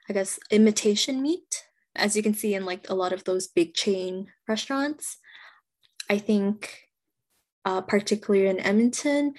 I 0.10 0.14
guess 0.14 0.40
imitation 0.52 1.22
meat, 1.22 1.64
as 1.96 2.16
you 2.16 2.24
can 2.24 2.34
see 2.34 2.54
in 2.54 2.66
like 2.66 2.90
a 2.90 2.96
lot 2.96 3.14
of 3.14 3.24
those 3.24 3.48
big 3.48 3.74
chain 3.74 4.28
restaurants. 4.48 5.18
I 6.10 6.18
think, 6.18 6.84
uh, 7.66 7.82
particularly 7.82 8.48
in 8.48 8.60
Edmonton, 8.60 9.34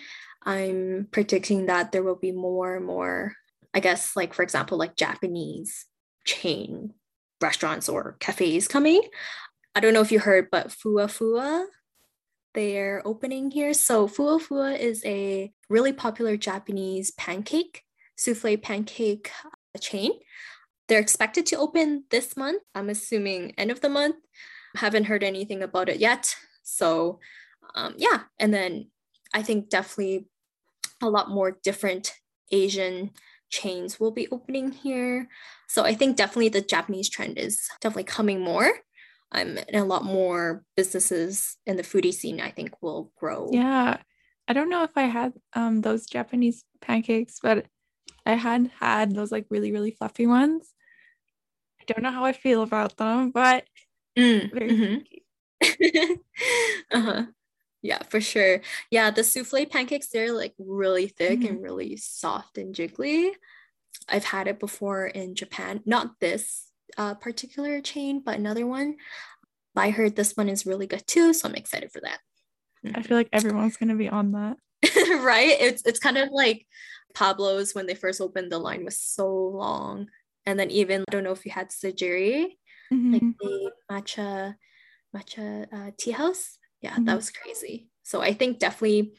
I'm 0.45 1.09
predicting 1.11 1.67
that 1.67 1.93
there 1.93 2.03
will 2.03 2.17
be 2.17 2.33
more 2.33 2.77
and 2.77 2.87
more, 2.87 3.35
I 3.73 3.81
guess, 3.81 4.15
like 4.17 4.35
for 4.35 4.43
example, 4.43 4.79
like 4.79 4.97
Japanese 4.97 5.87
chain 6.25 6.95
restaurants 7.41 7.89
or 7.89 8.17
cafes 8.21 8.69
coming. 8.69 9.03
I 9.75 9.81
don't 9.81 9.95
know 9.95 10.01
if 10.01 10.13
you 10.13 10.21
heard, 10.21 10.49
but 10.51 10.69
Fuwa 10.69 11.07
Fuwa, 11.07 11.65
they're 12.55 13.03
opening 13.05 13.51
here. 13.51 13.75
So 13.75 14.07
Fuwa 14.07 14.41
Fuwa 14.41 14.79
is 14.79 15.05
a 15.05 15.53
really 15.69 15.93
popular 15.93 16.37
Japanese 16.37 17.11
pancake, 17.13 17.83
souffle 18.17 18.57
pancake 18.57 19.31
uh, 19.45 19.79
chain. 19.79 20.13
They're 20.89 21.01
expected 21.01 21.47
to 21.47 21.57
open 21.57 22.05
this 22.11 22.37
month. 22.37 22.63
I'm 22.75 22.91
assuming 22.91 23.55
end 23.57 23.71
of 23.71 23.81
the 23.81 23.89
month. 23.89 24.17
Haven't 24.77 25.05
heard 25.05 25.25
anything 25.25 25.63
about 25.63 25.89
it 25.89 25.99
yet. 25.99 26.37
So 26.63 27.21
um, 27.75 27.95
yeah, 27.97 28.23
and 28.39 28.53
then 28.53 28.89
I 29.33 29.43
think 29.43 29.69
definitely 29.71 30.27
a 31.03 31.09
lot 31.09 31.31
more 31.31 31.59
different 31.63 32.15
Asian 32.51 33.11
chains 33.51 34.01
will 34.01 34.11
be 34.11 34.29
opening 34.31 34.73
here. 34.73 35.29
So 35.69 35.85
I 35.85 35.95
think 35.95 36.17
definitely 36.17 36.49
the 36.49 36.61
Japanese 36.61 37.09
trend 37.09 37.39
is 37.39 37.69
definitely 37.81 38.05
coming 38.05 38.41
more. 38.41 38.71
Um, 39.33 39.59
and 39.59 39.77
a 39.77 39.85
lot 39.85 40.05
more 40.05 40.65
businesses 40.77 41.57
in 41.67 41.77
the 41.77 41.83
foodie 41.83 42.15
scene, 42.15 42.41
I 42.41 42.51
think, 42.51 42.81
will 42.83 43.13
grow. 43.19 43.49
Yeah. 43.53 43.99
I 44.47 44.53
don't 44.53 44.69
know 44.69 44.85
if 44.85 44.97
I 44.97 45.03
had 45.03 45.33
um 45.55 45.81
those 45.81 46.07
Japanese 46.07 46.65
pancakes, 46.81 47.41
but 47.43 47.67
I 48.27 48.35
had 48.35 48.71
had 48.81 49.15
those 49.15 49.33
like 49.33 49.47
really, 49.51 49.73
really 49.73 49.93
fluffy 49.93 50.27
ones. 50.27 50.75
I 51.81 51.85
don't 51.93 52.03
know 52.03 52.11
how 52.11 52.25
I 52.25 52.33
feel 52.33 52.63
about 52.63 52.97
them, 52.97 53.31
but 53.31 53.65
Mm, 54.17 54.53
very 54.53 54.71
mhm. 54.71 55.05
uh-huh. 56.93 57.27
Yeah, 57.85 58.03
for 58.09 58.19
sure. 58.19 58.63
Yeah, 58.91 59.11
the 59.11 59.23
souffle 59.23 59.67
pancakes, 59.67 60.09
they're 60.09 60.33
like 60.33 60.55
really 60.59 61.07
thick 61.09 61.41
Mhm. 61.41 61.49
and 61.51 61.63
really 61.63 61.97
soft 61.99 62.57
and 62.57 62.75
jiggly. 62.75 63.35
I've 64.09 64.25
had 64.25 64.49
it 64.49 64.59
before 64.59 65.07
in 65.07 65.35
Japan, 65.35 65.83
not 65.85 66.19
this 66.19 66.71
uh, 66.97 67.15
particular 67.15 67.83
chain, 67.83 68.21
but 68.25 68.39
another 68.39 68.67
one. 68.67 68.97
I 69.77 69.91
heard 69.91 70.17
this 70.17 70.33
one 70.33 70.49
is 70.49 70.65
really 70.65 70.87
good 70.87 71.07
too, 71.07 71.35
so 71.35 71.47
I'm 71.47 71.55
excited 71.57 71.93
for 71.93 72.01
that. 72.01 72.21
I 72.95 73.03
feel 73.03 73.19
like 73.19 73.29
everyone's 73.33 73.77
gonna 73.77 73.97
be 73.97 74.09
on 74.09 74.33
that. 74.33 74.57
right? 75.23 75.57
It's 75.61 75.83
it's 75.85 75.99
kind 75.99 76.17
of 76.17 76.31
like 76.33 76.67
Pablo's 77.13 77.75
when 77.75 77.87
they 77.87 77.95
first 77.95 78.21
opened, 78.21 78.51
the 78.51 78.59
line 78.59 78.85
was 78.85 78.99
so 78.99 79.29
long. 79.29 80.09
And 80.47 80.59
then 80.59 80.71
even 80.71 81.03
I 81.09 81.13
don't 81.13 81.25
know 81.25 81.33
if 81.33 81.45
you 81.45 81.53
had 81.53 81.69
Sajiri, 81.69 82.57
like 82.91 83.23
Mhm. 83.23 83.35
the 83.39 83.73
matcha 83.91 84.55
matcha 85.15 85.67
uh, 85.73 85.91
tea 85.99 86.13
house. 86.13 86.59
Yeah, 86.85 86.97
Mhm. 86.97 87.07
that 87.07 87.17
was 87.17 87.31
crazy. 87.31 87.89
So 88.03 88.21
I 88.21 88.35
think 88.35 88.59
definitely 88.59 89.15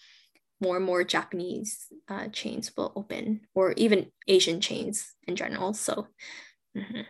more 0.61 0.77
and 0.77 0.85
more 0.85 1.03
Japanese 1.03 1.87
uh, 2.07 2.27
chains 2.27 2.71
will 2.77 2.93
open, 2.95 3.41
or 3.55 3.71
even 3.73 4.11
Asian 4.27 4.61
chains 4.61 5.15
in 5.27 5.35
general. 5.35 5.73
So. 5.73 6.07
mhm. 6.77 7.05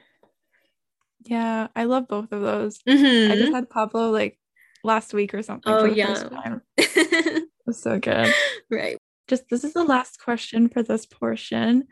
Yeah, 1.25 1.67
I 1.75 1.83
love 1.85 2.07
both 2.07 2.31
of 2.31 2.41
those. 2.41 2.79
I 2.87 2.91
Mhm. 2.93 3.37
just 3.37 3.51
had 3.53 3.69
Pablo 3.69 4.11
like 4.11 4.39
last 4.83 5.13
week 5.13 5.33
or 5.33 5.41
something 5.43 5.73
Oh, 5.73 5.83
yeah. 5.85 6.59
It 6.77 7.49
was 7.65 7.81
so 7.81 7.99
good. 7.99 8.31
right. 8.69 8.97
Just 9.27 9.49
this 9.49 9.63
is 9.63 9.73
the 9.73 9.83
last 9.83 10.21
question 10.21 10.69
for 10.69 10.83
this 10.83 11.05
portion. 11.05 11.87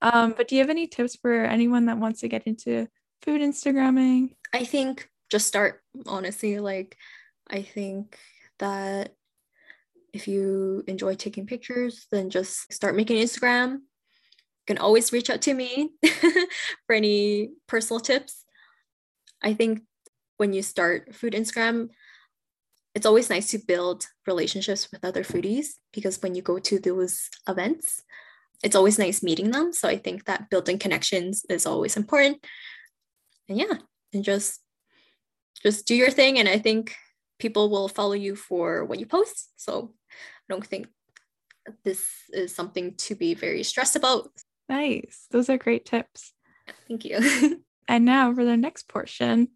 Um, 0.00 0.32
but 0.36 0.48
do 0.48 0.56
you 0.56 0.62
have 0.62 0.70
any 0.70 0.86
tips 0.88 1.16
for 1.16 1.44
anyone 1.44 1.86
that 1.86 1.98
wants 1.98 2.20
to 2.20 2.28
get 2.28 2.46
into 2.46 2.88
food 3.22 3.42
Instagramming? 3.42 4.34
I 4.54 4.64
think 4.64 5.08
just 5.30 5.46
start 5.46 5.82
honestly. 6.06 6.58
Like, 6.60 6.96
I 7.50 7.62
think 7.62 8.18
that 8.58 9.14
if 10.12 10.26
you 10.28 10.84
enjoy 10.86 11.14
taking 11.14 11.46
pictures, 11.46 12.06
then 12.10 12.30
just 12.30 12.72
start 12.72 12.96
making 12.96 13.22
Instagram. 13.22 13.72
You 13.72 14.66
can 14.66 14.78
always 14.78 15.12
reach 15.12 15.30
out 15.30 15.42
to 15.42 15.54
me 15.54 15.90
for 16.86 16.94
any 16.94 17.50
personal 17.66 18.00
tips. 18.00 18.44
I 19.42 19.54
think 19.54 19.82
when 20.36 20.52
you 20.52 20.62
start 20.62 21.14
food 21.14 21.34
Instagram, 21.34 21.90
it's 22.94 23.06
always 23.06 23.30
nice 23.30 23.50
to 23.50 23.58
build 23.58 24.06
relationships 24.26 24.88
with 24.90 25.04
other 25.04 25.22
foodies 25.22 25.74
because 25.92 26.20
when 26.22 26.34
you 26.34 26.42
go 26.42 26.58
to 26.58 26.78
those 26.78 27.28
events, 27.46 28.02
it's 28.62 28.74
always 28.74 28.98
nice 28.98 29.22
meeting 29.22 29.50
them. 29.50 29.72
So 29.72 29.88
I 29.88 29.98
think 29.98 30.24
that 30.24 30.50
building 30.50 30.78
connections 30.78 31.44
is 31.48 31.66
always 31.66 31.96
important. 31.96 32.44
And 33.48 33.58
yeah, 33.58 33.78
and 34.12 34.24
just 34.24 34.60
just 35.62 35.86
do 35.86 35.94
your 35.94 36.10
thing 36.10 36.38
and 36.38 36.48
I 36.48 36.58
think 36.58 36.94
people 37.38 37.70
will 37.70 37.88
follow 37.88 38.12
you 38.14 38.34
for 38.36 38.84
what 38.84 38.98
you 38.98 39.06
post. 39.06 39.50
So 39.56 39.92
I 40.12 40.52
don't 40.52 40.66
think 40.66 40.88
this 41.84 42.08
is 42.32 42.54
something 42.54 42.94
to 42.96 43.14
be 43.14 43.34
very 43.34 43.62
stressed 43.62 43.96
about. 43.96 44.30
Nice. 44.68 45.26
Those 45.30 45.48
are 45.48 45.58
great 45.58 45.84
tips. 45.86 46.32
Thank 46.86 47.04
you. 47.04 47.60
And 47.90 48.04
now 48.04 48.34
for 48.34 48.44
the 48.44 48.54
next 48.58 48.86
portion. 48.86 49.48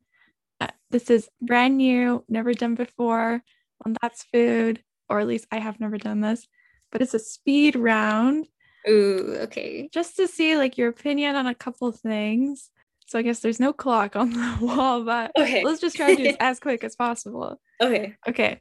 Uh, 0.59 0.69
this 0.91 1.11
is 1.11 1.29
brand 1.43 1.77
new, 1.77 2.25
never 2.31 2.55
done 2.55 2.75
before 2.77 3.43
on 3.85 3.95
That's 4.01 4.23
Food, 4.23 4.83
or 5.11 5.21
at 5.21 5.27
least 5.27 5.47
I 5.53 5.59
have 5.59 5.79
never 5.79 5.99
done 5.99 6.23
this, 6.23 6.47
but 6.91 7.03
it's 7.03 7.13
a 7.13 7.19
speed 7.19 7.77
round 7.77 8.47
Ooh, 8.89 9.37
okay. 9.41 9.91
just 9.93 10.17
to 10.17 10.27
see 10.27 10.57
like 10.57 10.79
your 10.79 10.89
opinion 10.89 11.37
on 11.37 11.47
a 11.47 11.55
couple 11.55 11.89
of 11.89 12.01
things. 12.01 12.71
So 13.07 13.19
I 13.19 13.23
guess 13.23 13.41
there's 13.41 13.61
no 13.61 13.75
clock 13.75 14.17
on 14.17 14.31
the 14.31 14.57
wall, 14.63 15.05
but 15.05 15.33
Okay. 15.39 15.63
let's 15.63 15.83
just 15.83 15.97
try 15.97 16.13
to 16.13 16.17
do 16.17 16.23
this 16.23 16.37
as 16.41 16.59
quick 16.59 16.85
as 16.85 16.97
possible. 16.97 17.61
Okay. 17.83 18.15
Okay. 18.29 18.61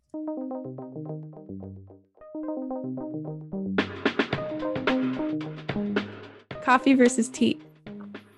Coffee 6.63 6.95
versus 6.95 7.29
tea. 7.29 7.59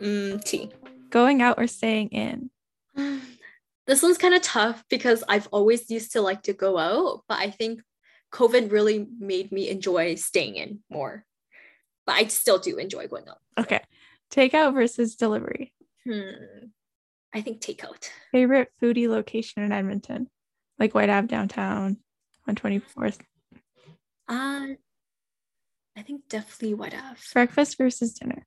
Mm, 0.01 0.43
tea. 0.43 0.69
Going 1.09 1.41
out 1.41 1.57
or 1.57 1.67
staying 1.67 2.09
in. 2.09 2.49
This 3.85 4.01
one's 4.01 4.17
kind 4.17 4.33
of 4.33 4.41
tough 4.41 4.81
because 4.89 5.25
I've 5.27 5.47
always 5.47 5.91
used 5.91 6.13
to 6.13 6.21
like 6.21 6.43
to 6.43 6.53
go 6.53 6.77
out, 6.77 7.23
but 7.27 7.39
I 7.39 7.49
think 7.49 7.81
COVID 8.31 8.71
really 8.71 9.05
made 9.19 9.51
me 9.51 9.67
enjoy 9.67 10.15
staying 10.15 10.55
in 10.55 10.79
more. 10.89 11.25
But 12.05 12.15
I 12.15 12.27
still 12.27 12.59
do 12.59 12.77
enjoy 12.77 13.09
going 13.09 13.27
out. 13.27 13.39
Okay. 13.59 13.81
Takeout 14.31 14.73
versus 14.73 15.17
delivery. 15.17 15.73
Hmm. 16.05 16.69
I 17.33 17.41
think 17.41 17.59
takeout. 17.59 18.07
Favorite 18.31 18.69
foodie 18.81 19.09
location 19.09 19.63
in 19.63 19.73
Edmonton? 19.73 20.29
Like 20.79 20.93
Whyte 20.93 21.09
Ave 21.09 21.27
downtown 21.27 21.97
on 22.47 22.55
24th. 22.55 23.19
Uh, 24.27 24.67
I 25.95 26.01
think 26.01 26.27
definitely 26.29 26.73
Whyte 26.73 26.95
Ave. 26.95 27.19
Breakfast 27.33 27.77
versus 27.77 28.13
dinner. 28.13 28.45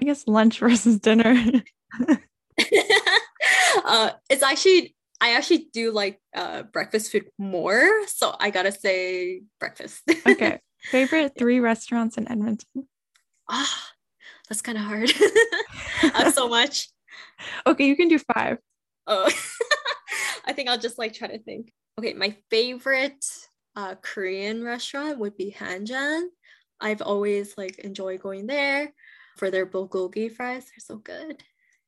I 0.00 0.04
guess 0.04 0.26
lunch 0.26 0.58
versus 0.60 0.98
dinner. 0.98 1.62
uh, 3.84 4.10
it's 4.28 4.42
actually 4.42 4.94
I 5.20 5.34
actually 5.36 5.68
do 5.72 5.92
like 5.92 6.18
uh, 6.34 6.62
breakfast 6.62 7.12
food 7.12 7.26
more, 7.38 8.06
so 8.06 8.34
I 8.40 8.50
gotta 8.50 8.72
say 8.72 9.42
breakfast. 9.58 10.02
okay. 10.26 10.60
Favorite 10.84 11.32
three 11.38 11.60
restaurants 11.60 12.16
in 12.16 12.30
Edmonton. 12.30 12.88
Ah, 13.50 13.88
that's 14.48 14.62
kind 14.62 14.78
of 14.78 14.84
hard. 14.84 15.12
I 16.02 16.22
have 16.22 16.32
so 16.32 16.48
much. 16.48 16.88
Okay, 17.66 17.86
you 17.86 17.96
can 17.96 18.08
do 18.08 18.18
five. 18.18 18.58
Oh, 19.06 19.30
I 20.50 20.52
think 20.52 20.68
I'll 20.68 20.78
just 20.78 20.98
like 20.98 21.12
try 21.12 21.28
to 21.28 21.38
think. 21.38 21.72
Okay, 21.96 22.12
my 22.12 22.36
favorite 22.50 23.24
uh, 23.76 23.94
Korean 24.02 24.64
restaurant 24.64 25.20
would 25.20 25.36
be 25.36 25.54
Hanjan. 25.56 26.24
I've 26.80 27.02
always 27.02 27.56
like 27.56 27.78
enjoyed 27.78 28.20
going 28.20 28.48
there 28.48 28.92
for 29.36 29.52
their 29.52 29.64
bulgogi 29.64 30.34
fries. 30.34 30.64
They're 30.64 30.80
so 30.80 30.96
good. 30.96 31.40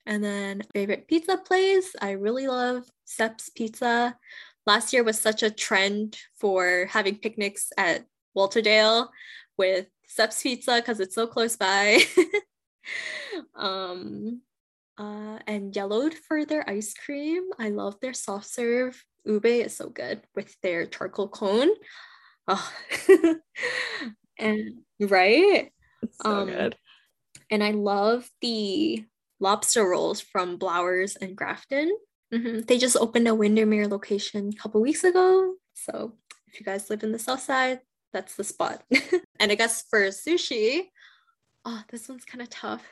And 0.07 0.22
then 0.22 0.62
favorite 0.72 1.09
pizza 1.09 1.38
place, 1.38 1.96
I 2.01 2.12
really 2.12 2.46
love 2.46 2.85
Sep's 3.05 3.48
Pizza. 3.48 4.16
Last 4.64 4.92
year 4.92 5.03
was 5.03 5.20
such 5.20 5.42
a 5.42 5.51
trend 5.51 6.16
for 6.38 6.87
having 6.88 7.16
picnics 7.16 7.72
at 7.77 8.07
Walterdale 8.37 9.09
with 9.59 9.87
Sep's 10.07 10.40
Pizza 10.40 10.77
because 10.77 11.01
it's 11.01 11.16
so 11.16 11.27
close 11.27 11.57
by. 11.57 11.98
um, 13.57 14.40
uh, 14.98 15.38
and 15.46 15.72
Yelo'd 15.72 16.14
for 16.14 16.44
their 16.44 16.68
ice 16.68 16.94
cream. 16.94 17.44
I 17.59 17.70
love 17.70 17.98
their 18.00 18.14
soft 18.14 18.46
serve. 18.46 19.02
Ube 19.24 19.46
is 19.46 19.76
so 19.76 19.88
good 19.88 20.22
with 20.35 20.55
their 20.62 20.87
charcoal 20.87 21.28
cone. 21.28 21.70
Oh. 22.48 22.72
and 24.38 24.78
right. 25.00 25.70
It's 26.02 26.18
so 26.22 26.31
Um, 26.31 26.48
good. 26.48 26.76
And 27.50 27.62
I 27.62 27.70
love 27.72 28.28
the 28.40 29.05
lobster 29.40 29.85
rolls 29.88 30.20
from 30.20 30.57
Blowers 30.59 31.16
and 31.16 31.37
Grafton. 31.37 31.96
Mhm. 32.33 32.66
They 32.66 32.78
just 32.78 32.96
opened 32.96 33.28
a 33.28 33.35
Windermere 33.35 33.88
location 33.88 34.50
a 34.52 34.57
couple 34.57 34.81
weeks 34.81 35.05
ago. 35.05 35.55
So 35.74 36.16
if 36.48 36.59
you 36.59 36.64
guys 36.64 36.88
live 36.90 37.02
in 37.02 37.12
the 37.12 37.18
south 37.18 37.42
side, 37.42 37.81
that's 38.12 38.37
the 38.37 38.44
spot. 38.44 38.83
and 39.40 39.52
I 39.52 39.55
guess 39.55 39.85
for 39.88 40.00
sushi, 40.09 40.88
oh, 41.64 41.83
this 41.90 42.09
one's 42.09 42.24
kind 42.24 42.42
of 42.42 42.48
tough 42.50 42.85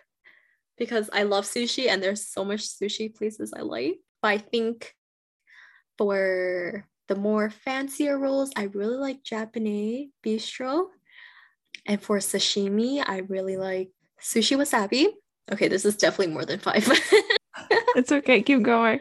because 0.80 1.10
I 1.12 1.24
love 1.24 1.44
sushi 1.44 1.88
and 1.88 2.02
there's 2.02 2.26
so 2.26 2.44
much 2.44 2.62
sushi 2.62 3.14
places 3.14 3.52
I 3.54 3.60
like. 3.60 4.00
But 4.22 4.28
I 4.28 4.38
think 4.38 4.94
for 5.98 6.86
the 7.06 7.14
more 7.14 7.50
fancier 7.50 8.18
rolls, 8.18 8.50
I 8.56 8.64
really 8.64 8.96
like 8.96 9.22
Japanese 9.22 10.08
bistro. 10.24 10.86
And 11.86 12.02
for 12.02 12.18
sashimi, 12.18 13.04
I 13.06 13.18
really 13.28 13.58
like 13.58 13.90
sushi 14.20 14.56
wasabi. 14.56 15.08
Okay, 15.52 15.68
this 15.68 15.84
is 15.84 15.96
definitely 15.96 16.32
more 16.32 16.46
than 16.46 16.58
five. 16.60 16.88
it's 17.94 18.10
okay. 18.10 18.42
Keep 18.42 18.62
going. 18.62 19.00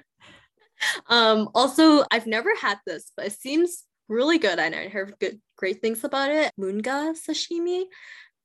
Um, 1.08 1.50
also, 1.56 2.04
I've 2.12 2.28
never 2.28 2.54
had 2.56 2.80
this, 2.86 3.12
but 3.15 3.28
it 3.28 3.34
seems 3.34 3.84
really 4.08 4.39
good, 4.39 4.60
and 4.60 4.76
I 4.76 4.88
heard 4.88 5.13
good, 5.20 5.39
great 5.56 5.82
things 5.82 6.04
about 6.04 6.32
it. 6.32 6.52
Munga 6.60 7.15
sashimi. 7.15 7.84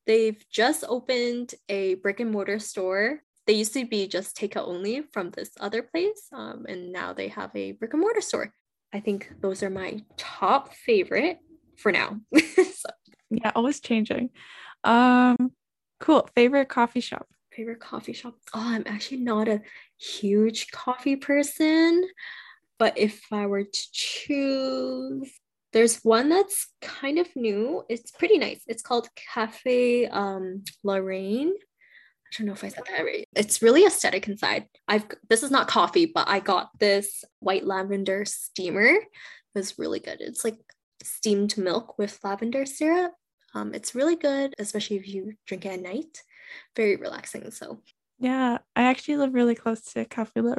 They've 0.06 0.42
just 0.50 0.84
opened 0.86 1.54
a 1.68 1.94
brick 1.94 2.20
and 2.20 2.30
mortar 2.30 2.58
store. 2.58 3.22
They 3.46 3.52
used 3.54 3.74
to 3.74 3.86
be 3.86 4.06
just 4.08 4.36
takeout 4.36 4.66
only 4.68 5.02
from 5.12 5.30
this 5.30 5.50
other 5.60 5.82
place, 5.82 6.28
um, 6.32 6.64
and 6.68 6.92
now 6.92 7.12
they 7.12 7.28
have 7.28 7.50
a 7.54 7.72
brick 7.72 7.92
and 7.92 8.00
mortar 8.00 8.20
store. 8.22 8.52
I 8.92 9.00
think 9.00 9.30
those 9.40 9.62
are 9.62 9.70
my 9.70 10.02
top 10.16 10.72
favorite 10.74 11.38
for 11.76 11.92
now. 11.92 12.20
so, 12.38 12.88
Yeah, 13.30 13.52
always 13.54 13.80
changing. 13.80 14.30
Um, 14.84 15.52
cool. 16.00 16.28
Favorite 16.34 16.68
coffee 16.68 17.00
shop. 17.00 17.26
favorite 17.52 17.80
coffee 17.80 18.12
shop. 18.12 18.34
Oh, 18.54 18.60
I'm 18.62 18.84
actually 18.86 19.18
not 19.20 19.48
a 19.48 19.60
huge 19.98 20.70
coffee 20.70 21.16
person, 21.16 22.04
but 22.78 22.96
if 22.98 23.20
I 23.32 23.46
were 23.46 23.64
to 23.64 23.86
choose, 23.92 25.30
there's 25.72 25.98
one 26.04 26.28
that's 26.28 26.68
kind 26.80 27.18
of 27.18 27.28
new. 27.36 27.84
It's 27.88 28.10
pretty 28.12 28.38
nice. 28.38 28.62
It's 28.66 28.82
called 28.82 29.08
Cafe 29.34 30.06
um, 30.06 30.62
Lorraine. 30.82 31.52
I 32.34 32.38
don't 32.38 32.46
know 32.48 32.52
if 32.52 32.64
I 32.64 32.68
said 32.68 32.84
that 32.90 33.04
right. 33.04 33.28
It's 33.36 33.62
really 33.62 33.84
aesthetic 33.86 34.26
inside. 34.26 34.66
I've 34.88 35.04
this 35.28 35.42
is 35.42 35.50
not 35.50 35.68
coffee, 35.68 36.06
but 36.06 36.28
I 36.28 36.40
got 36.40 36.70
this 36.80 37.24
white 37.38 37.64
lavender 37.64 38.24
steamer. 38.24 38.86
It 38.86 39.08
was 39.54 39.78
really 39.78 40.00
good. 40.00 40.20
It's 40.20 40.44
like 40.44 40.56
steamed 41.02 41.56
milk 41.56 41.96
with 41.96 42.18
lavender 42.24 42.66
syrup. 42.66 43.12
Um, 43.54 43.72
it's 43.72 43.94
really 43.94 44.16
good, 44.16 44.52
especially 44.58 44.96
if 44.96 45.06
you 45.06 45.34
drink 45.46 45.64
it 45.64 45.74
at 45.74 45.80
night. 45.80 46.22
Very 46.74 46.96
relaxing. 46.96 47.52
So 47.52 47.82
Yeah, 48.18 48.58
I 48.74 48.82
actually 48.84 49.18
live 49.18 49.32
really 49.32 49.54
close 49.54 49.80
to 49.92 50.04
Cafe 50.04 50.40
La- 50.40 50.54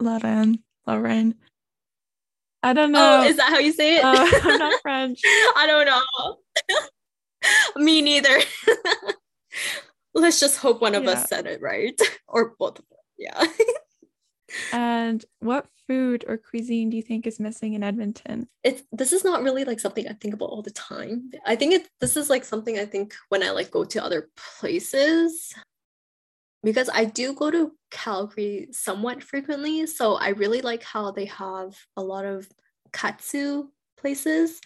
Lorraine. 0.00 0.62
Lorraine. 0.86 1.34
I 2.62 2.72
don't 2.72 2.92
know. 2.92 3.20
Oh, 3.22 3.28
is 3.28 3.36
that 3.36 3.50
how 3.50 3.58
you 3.58 3.72
say 3.72 3.98
it? 3.98 4.04
Uh, 4.04 4.26
I'm 4.44 4.58
not 4.58 4.80
French. 4.80 5.20
I 5.56 5.66
don't 5.66 5.86
know. 5.86 6.38
Me 7.76 8.00
neither. 8.00 8.40
Let's 10.18 10.40
just 10.40 10.58
hope 10.58 10.80
one 10.80 10.94
of 10.94 11.04
Yeah. 11.04 11.10
us 11.12 11.28
said 11.28 11.46
it 11.46 11.60
right. 11.62 11.98
or 12.28 12.54
both 12.58 12.78
of 12.78 12.84
us. 12.90 13.04
Yeah. 13.18 13.44
And 14.72 15.22
what 15.40 15.66
food 15.86 16.24
or 16.26 16.38
cuisine 16.38 16.88
do 16.88 16.96
you 16.96 17.02
think 17.02 17.26
is 17.26 17.38
missing 17.38 17.74
in 17.74 17.82
Edmonton? 17.82 18.48
It's 18.64 18.82
this 18.92 19.12
is 19.12 19.22
not 19.22 19.42
really 19.42 19.64
like 19.64 19.78
something 19.78 20.08
I 20.08 20.14
think 20.14 20.32
about 20.32 20.48
all 20.48 20.62
the 20.62 20.70
time. 20.70 21.30
I 21.44 21.54
think 21.54 21.74
it 21.74 21.88
this 22.00 22.16
is 22.16 22.30
like 22.30 22.44
something 22.44 22.78
I 22.78 22.86
think 22.86 23.14
when 23.28 23.42
I 23.42 23.50
like 23.50 23.70
go 23.70 23.84
to 23.84 24.02
other 24.02 24.30
places 24.58 25.54
because 26.62 26.88
I 26.92 27.04
do 27.04 27.34
go 27.34 27.50
to 27.50 27.72
Calgary 27.90 28.68
somewhat 28.72 29.22
frequently. 29.22 29.86
So 29.86 30.14
I 30.14 30.30
really 30.30 30.62
like 30.62 30.82
how 30.82 31.10
they 31.10 31.26
have 31.26 31.76
a 31.96 32.02
lot 32.02 32.24
of 32.24 32.48
katsu 32.92 33.68
places. 33.98 34.60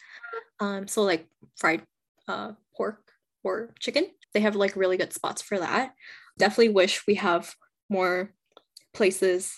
Um, 0.60 0.86
so 0.86 1.02
like 1.02 1.26
fried 1.56 1.82
uh, 2.28 2.52
pork 2.76 3.02
or 3.42 3.74
chicken. 3.80 4.04
They 4.34 4.40
have 4.40 4.56
like 4.56 4.76
really 4.76 4.96
good 4.96 5.12
spots 5.12 5.42
for 5.42 5.58
that. 5.58 5.94
Definitely 6.38 6.70
wish 6.70 7.06
we 7.06 7.16
have 7.16 7.54
more 7.88 8.32
places 8.94 9.52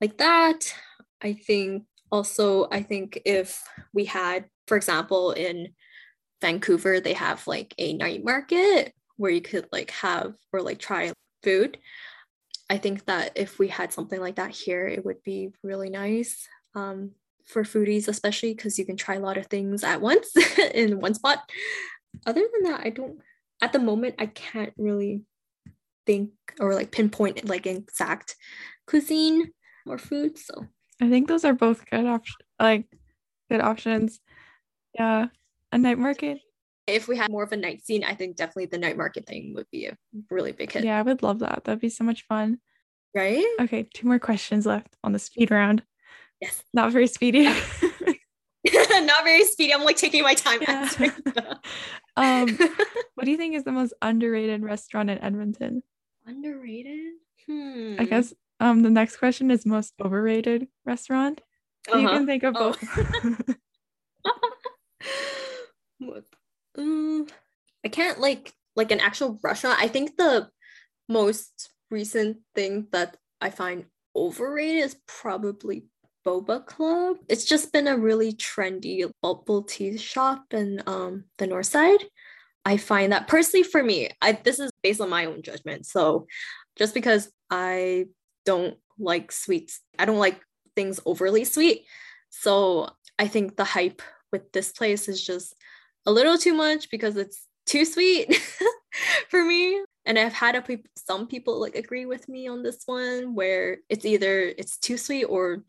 like 0.00 0.18
that. 0.18 0.74
I 1.22 1.32
think 1.32 1.84
also, 2.10 2.68
I 2.70 2.82
think 2.82 3.20
if 3.24 3.62
we 3.94 4.04
had, 4.04 4.44
for 4.66 4.76
example, 4.76 5.32
in 5.32 5.74
Vancouver, 6.42 7.00
they 7.00 7.14
have 7.14 7.46
like 7.46 7.74
a 7.78 7.94
night 7.94 8.22
market 8.22 8.92
where 9.16 9.30
you 9.30 9.40
could 9.40 9.66
like 9.72 9.90
have 9.92 10.34
or 10.52 10.60
like 10.60 10.78
try 10.78 11.12
food. 11.42 11.78
I 12.68 12.78
think 12.78 13.06
that 13.06 13.32
if 13.36 13.58
we 13.58 13.68
had 13.68 13.92
something 13.92 14.20
like 14.20 14.36
that 14.36 14.50
here, 14.50 14.86
it 14.86 15.04
would 15.04 15.22
be 15.22 15.50
really 15.62 15.90
nice 15.90 16.46
um, 16.74 17.12
for 17.46 17.62
foodies, 17.64 18.08
especially 18.08 18.54
because 18.54 18.78
you 18.78 18.84
can 18.84 18.96
try 18.96 19.14
a 19.14 19.20
lot 19.20 19.38
of 19.38 19.46
things 19.46 19.84
at 19.84 20.00
once 20.00 20.32
in 20.74 21.00
one 21.00 21.14
spot. 21.14 21.38
Other 22.26 22.42
than 22.52 22.70
that, 22.70 22.80
I 22.84 22.90
don't, 22.90 23.18
at 23.62 23.72
the 23.72 23.78
moment, 23.78 24.16
I 24.18 24.26
can't 24.26 24.74
really 24.76 25.22
think 26.04 26.30
or 26.60 26.74
like 26.74 26.90
pinpoint 26.90 27.44
like 27.48 27.66
exact 27.66 28.36
cuisine 28.86 29.52
or 29.86 29.96
food. 29.96 30.36
So 30.36 30.66
I 31.00 31.08
think 31.08 31.28
those 31.28 31.44
are 31.44 31.54
both 31.54 31.88
good 31.88 32.06
options. 32.06 32.36
Like 32.60 32.86
good 33.50 33.60
options. 33.60 34.20
Yeah, 34.98 35.28
a 35.70 35.78
night 35.78 35.98
market. 35.98 36.38
if 36.86 37.08
we 37.08 37.16
had 37.16 37.30
more 37.30 37.44
of 37.44 37.52
a 37.52 37.56
night 37.56 37.84
scene, 37.86 38.04
I 38.04 38.14
think 38.14 38.36
definitely 38.36 38.66
the 38.66 38.78
night 38.78 38.96
market 38.96 39.26
thing 39.26 39.54
would 39.54 39.70
be 39.70 39.86
a 39.86 39.96
really 40.30 40.52
big 40.52 40.72
hit. 40.72 40.84
Yeah, 40.84 40.98
I 40.98 41.02
would 41.02 41.22
love 41.22 41.38
that. 41.38 41.62
That'd 41.64 41.80
be 41.80 41.88
so 41.88 42.04
much 42.04 42.26
fun. 42.26 42.58
Right? 43.14 43.44
Okay, 43.60 43.88
two 43.94 44.06
more 44.06 44.18
questions 44.18 44.66
left 44.66 44.96
on 45.04 45.12
the 45.12 45.18
speed 45.18 45.50
round. 45.50 45.82
Yes. 46.40 46.62
Not 46.74 46.92
very 46.92 47.06
speedy. 47.06 47.44
Not 48.64 49.24
very 49.24 49.44
speedy. 49.44 49.72
I'm 49.72 49.84
like 49.84 49.96
taking 49.96 50.24
my 50.24 50.34
time 50.34 50.60
Yeah. 50.62 50.88
um, 52.16 52.48
what 53.14 53.24
do 53.24 53.30
you 53.30 53.36
think 53.36 53.54
is 53.54 53.64
the 53.64 53.72
most 53.72 53.94
underrated 54.02 54.62
restaurant 54.62 55.10
in 55.10 55.18
Edmonton? 55.18 55.82
Underrated? 56.26 57.14
Hmm. 57.46 57.96
I 57.98 58.04
guess 58.04 58.32
um 58.60 58.82
the 58.82 58.90
next 58.90 59.16
question 59.16 59.50
is 59.50 59.66
most 59.66 59.94
overrated 60.00 60.68
restaurant. 60.84 61.40
You 61.88 61.94
Uh-huh. 61.94 62.08
can 62.18 62.26
think 62.26 62.42
of 62.44 62.54
Oh. 62.56 62.72
both. 62.72 63.58
What- 65.98 66.24
Mm, 66.78 67.28
I 67.84 67.88
can't 67.88 68.18
like 68.18 68.54
like 68.76 68.90
an 68.92 69.00
actual 69.00 69.38
restaurant. 69.42 69.78
I 69.78 69.88
think 69.88 70.16
the 70.16 70.48
most 71.06 71.68
recent 71.90 72.38
thing 72.54 72.86
that 72.92 73.18
I 73.42 73.50
find 73.50 73.84
overrated 74.16 74.84
is 74.84 74.96
probably 75.06 75.84
Boba 76.24 76.64
Club. 76.64 77.18
It's 77.28 77.44
just 77.44 77.72
been 77.72 77.88
a 77.88 77.96
really 77.96 78.32
trendy 78.32 79.10
bubble 79.22 79.62
tea 79.62 79.96
shop 79.98 80.44
in 80.52 80.82
um 80.86 81.24
the 81.38 81.46
north 81.46 81.66
side. 81.66 82.04
I 82.64 82.76
find 82.76 83.12
that 83.12 83.28
personally 83.28 83.64
for 83.64 83.82
me, 83.82 84.10
I 84.20 84.32
this 84.32 84.58
is 84.58 84.70
based 84.82 85.00
on 85.00 85.10
my 85.10 85.26
own 85.26 85.42
judgment. 85.42 85.86
So 85.86 86.26
just 86.76 86.94
because 86.94 87.30
I 87.50 88.06
don't 88.44 88.76
like 88.98 89.32
sweets, 89.32 89.80
I 89.98 90.04
don't 90.04 90.18
like 90.18 90.40
things 90.76 91.00
overly 91.04 91.44
sweet. 91.44 91.84
So 92.30 92.90
I 93.18 93.28
think 93.28 93.56
the 93.56 93.64
hype 93.64 94.02
with 94.32 94.52
this 94.52 94.72
place 94.72 95.08
is 95.08 95.24
just 95.24 95.54
a 96.06 96.12
little 96.12 96.38
too 96.38 96.54
much 96.54 96.90
because 96.90 97.16
it's 97.16 97.46
too 97.66 97.84
sweet 97.84 98.34
for 99.28 99.44
me. 99.44 99.82
And 100.04 100.18
I've 100.18 100.32
had 100.32 100.56
a 100.56 100.62
peop 100.62 100.88
some 100.96 101.26
people 101.26 101.60
like 101.60 101.76
agree 101.76 102.06
with 102.06 102.28
me 102.28 102.48
on 102.48 102.62
this 102.62 102.82
one 102.86 103.34
where 103.34 103.78
it's 103.88 104.04
either 104.04 104.52
it's 104.58 104.78
too 104.78 104.96
sweet 104.96 105.24
or 105.24 105.62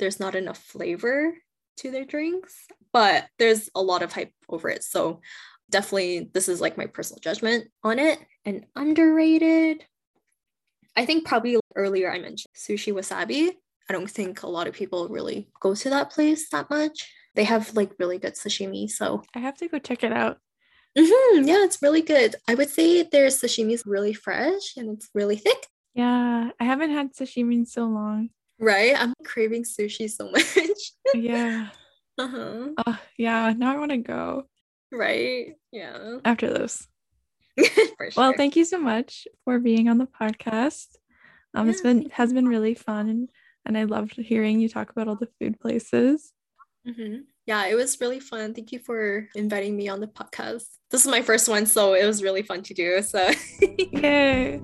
there's 0.00 0.18
not 0.18 0.34
enough 0.34 0.58
flavor 0.58 1.32
to 1.76 1.90
their 1.90 2.04
drinks. 2.04 2.66
But 2.92 3.26
there's 3.38 3.70
a 3.74 3.82
lot 3.82 4.02
of 4.02 4.12
hype 4.12 4.32
over 4.48 4.68
it. 4.68 4.82
So 4.82 5.20
definitely 5.70 6.30
this 6.34 6.48
is 6.48 6.60
like 6.60 6.76
my 6.76 6.86
personal 6.86 7.20
judgment 7.20 7.68
on 7.84 8.00
it. 8.00 8.18
And 8.44 8.66
underrated. 8.74 9.84
I 10.96 11.06
think 11.06 11.24
probably 11.24 11.56
earlier 11.76 12.10
I 12.10 12.18
mentioned 12.18 12.52
sushi 12.56 12.92
wasabi. 12.92 13.50
I 13.88 13.92
don't 13.92 14.10
think 14.10 14.42
a 14.42 14.48
lot 14.48 14.66
of 14.66 14.74
people 14.74 15.08
really 15.08 15.48
go 15.60 15.74
to 15.74 15.90
that 15.90 16.10
place 16.10 16.48
that 16.50 16.70
much. 16.70 17.12
They 17.34 17.44
have 17.44 17.74
like 17.74 17.92
really 17.98 18.18
good 18.18 18.34
sashimi. 18.34 18.90
So 18.90 19.22
I 19.34 19.38
have 19.38 19.56
to 19.58 19.68
go 19.68 19.78
check 19.78 20.02
it 20.02 20.12
out. 20.12 20.38
Mhm, 20.98 21.46
yeah, 21.46 21.64
it's 21.64 21.80
really 21.80 22.02
good. 22.02 22.34
I 22.48 22.54
would 22.56 22.70
say 22.70 23.04
their 23.04 23.28
sashimi 23.28 23.72
is 23.72 23.84
really 23.86 24.12
fresh 24.12 24.76
and 24.76 24.90
it's 24.90 25.08
really 25.14 25.36
thick. 25.36 25.66
Yeah, 25.94 26.50
I 26.58 26.64
haven't 26.64 26.90
had 26.90 27.14
sashimi 27.14 27.54
in 27.54 27.66
so 27.66 27.84
long. 27.84 28.30
Right? 28.60 28.94
I'm 28.96 29.14
craving 29.24 29.64
sushi 29.64 30.10
so 30.10 30.30
much. 30.30 30.92
Yeah. 31.14 31.68
uh-huh. 32.18 32.68
Oh, 32.86 32.98
yeah. 33.16 33.52
Now 33.56 33.74
I 33.74 33.78
want 33.78 33.90
to 33.92 33.98
go 33.98 34.44
Right? 34.92 35.54
Yeah. 35.72 36.18
after 36.24 36.52
this. 36.52 36.86
For 37.96 38.10
Well, 38.16 38.32
thank 38.36 38.56
you 38.56 38.64
so 38.64 38.78
much 38.78 39.26
for 39.44 39.58
being 39.58 39.88
on 39.88 39.98
the 39.98 40.06
podcast. 40.06 40.86
Um, 41.54 41.68
it's 41.68 41.80
Yeah, 41.84 41.92
been 41.94 42.10
has 42.10 42.32
been 42.32 42.46
really 42.48 42.74
fun, 42.74 43.28
and, 43.66 43.76
I 43.76 43.84
loved 43.84 44.16
hearing 44.16 44.58
you 44.60 44.68
talk 44.68 44.90
about 44.90 45.08
all 45.08 45.16
the 45.16 45.28
food 45.38 45.60
places. 45.60 46.32
Mhm. 46.86 47.24
Yeah, 47.46 47.66
it 47.66 47.74
was 47.74 48.00
really 48.00 48.20
fun. 48.20 48.54
Thank 48.54 48.72
you 48.72 48.78
for 48.78 49.28
inviting 49.34 49.76
me 49.76 49.88
on 49.88 50.00
the 50.00 50.06
podcast. 50.06 50.66
This 50.90 51.02
is 51.04 51.10
my 51.10 51.22
first 51.22 51.48
one, 51.48 51.66
so 51.66 51.94
it 51.94 52.04
was 52.06 52.22
really 52.22 52.42
fun 52.42 52.62
to 52.62 52.74
do. 52.74 53.00
So 53.02 53.30
Yay! 53.92 54.60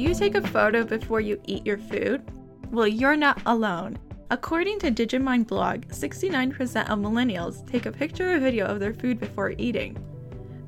You 0.00 0.14
take 0.14 0.34
a 0.34 0.46
photo 0.48 0.82
before 0.82 1.20
you 1.20 1.40
eat 1.46 1.66
your 1.66 1.78
food? 1.78 2.22
Well, 2.70 2.88
you're 2.88 3.16
not 3.16 3.42
alone. 3.46 3.98
According 4.30 4.78
to 4.80 4.90
Digimind 4.90 5.46
blog, 5.46 5.86
69% 5.88 6.88
of 6.88 6.98
millennials 6.98 7.66
take 7.66 7.86
a 7.86 7.92
picture 7.92 8.34
or 8.34 8.38
video 8.38 8.66
of 8.66 8.80
their 8.80 8.94
food 8.94 9.18
before 9.20 9.54
eating. 9.58 9.98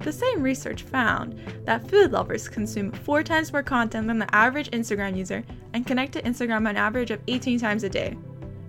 The 0.00 0.12
same 0.12 0.42
research 0.42 0.82
found 0.82 1.40
that 1.64 1.88
food 1.88 2.10
lovers 2.10 2.48
consume 2.48 2.90
four 2.90 3.22
times 3.22 3.52
more 3.52 3.62
content 3.62 4.08
than 4.08 4.18
the 4.18 4.34
average 4.34 4.70
Instagram 4.72 5.16
user 5.16 5.44
and 5.72 5.86
connect 5.86 6.12
to 6.14 6.22
Instagram 6.22 6.68
an 6.68 6.76
average 6.76 7.12
of 7.12 7.20
18 7.28 7.60
times 7.60 7.84
a 7.84 7.88
day. 7.88 8.18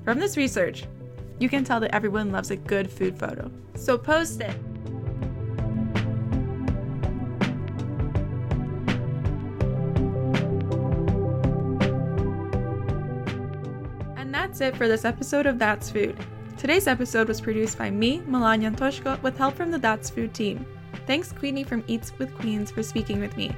From 0.03 0.19
this 0.19 0.37
research, 0.37 0.85
you 1.39 1.49
can 1.49 1.63
tell 1.63 1.79
that 1.79 1.93
everyone 1.93 2.31
loves 2.31 2.51
a 2.51 2.55
good 2.55 2.89
food 2.89 3.17
photo. 3.17 3.51
So 3.75 3.97
post 3.97 4.41
it. 4.41 4.55
That's 14.53 14.61
it 14.61 14.77
for 14.77 14.87
this 14.87 15.03
episode 15.03 15.47
of 15.47 15.57
That's 15.57 15.89
Food. 15.89 16.15
Today's 16.59 16.85
episode 16.85 17.27
was 17.27 17.41
produced 17.41 17.75
by 17.75 17.89
me, 17.89 18.21
Melania 18.27 18.69
Antoshko, 18.69 19.19
with 19.23 19.35
help 19.35 19.55
from 19.55 19.71
the 19.71 19.79
That's 19.79 20.11
Food 20.11 20.31
team. 20.31 20.63
Thanks 21.07 21.31
Queenie 21.31 21.63
from 21.63 21.83
Eats 21.87 22.13
with 22.19 22.37
Queens 22.37 22.69
for 22.69 22.83
speaking 22.83 23.19
with 23.19 23.35
me. 23.35 23.55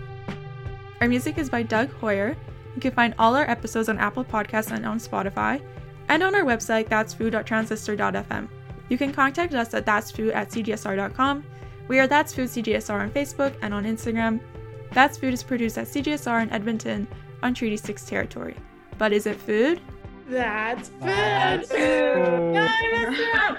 Our 1.01 1.10
music 1.10 1.38
is 1.38 1.49
by 1.49 1.63
Doug 1.63 1.91
Hoyer. 1.95 2.38
You 2.75 2.79
can 2.79 2.93
find 2.93 3.13
all 3.19 3.36
our 3.36 3.43
episodes 3.51 3.89
on 3.89 3.97
Apple 3.97 4.23
Podcasts 4.23 4.71
and 4.71 4.86
on 4.86 4.99
Spotify, 4.99 5.62
and 6.08 6.23
on 6.23 6.34
our 6.34 6.43
website, 6.43 6.88
that'sfood.transistor.fm. 6.88 8.47
You 8.88 8.97
can 8.97 9.12
contact 9.12 9.53
us 9.53 9.73
at 9.73 9.86
that'sfood 9.86 10.34
at 10.34 10.49
cjsr.com. 10.49 11.43
We 11.89 11.99
are 11.99 12.08
That's 12.08 12.34
Food 12.34 12.47
CJSR 12.47 13.01
on 13.01 13.12
Facebook 13.12 13.53
and 13.62 13.73
on 13.73 13.84
Instagram. 13.84 14.39
That's 14.93 15.17
Food 15.17 15.34
is 15.34 15.43
produced 15.43 15.77
at 15.77 15.88
CJSR 15.88 16.43
in 16.43 16.49
Edmonton 16.51 17.05
on 17.43 17.53
Treaty 17.53 17.75
6 17.75 18.05
territory. 18.05 18.55
But 18.97 19.12
is 19.12 19.25
it 19.25 19.36
food? 19.36 19.81
That's 20.27 20.89
food. 20.89 21.01
That's 21.01 21.69
food. 21.71 21.77
No, 21.77 22.67
I 22.67 22.89
messed 22.91 23.21
it 23.21 23.35
up. 23.35 23.57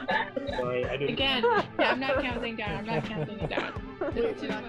Sorry, 0.59 0.85
I 0.85 0.97
didn't. 0.97 1.11
Again, 1.15 1.43
yeah, 1.45 1.65
I'm 1.79 2.01
not 2.01 2.23
counting 2.23 2.57
down. 2.57 2.77
I'm 2.79 2.87
not 2.87 3.05
counting 3.05 3.39
it 3.39 3.51
down. 3.51 3.73
It's 4.15 4.41
too 4.41 4.49
much. 4.49 4.65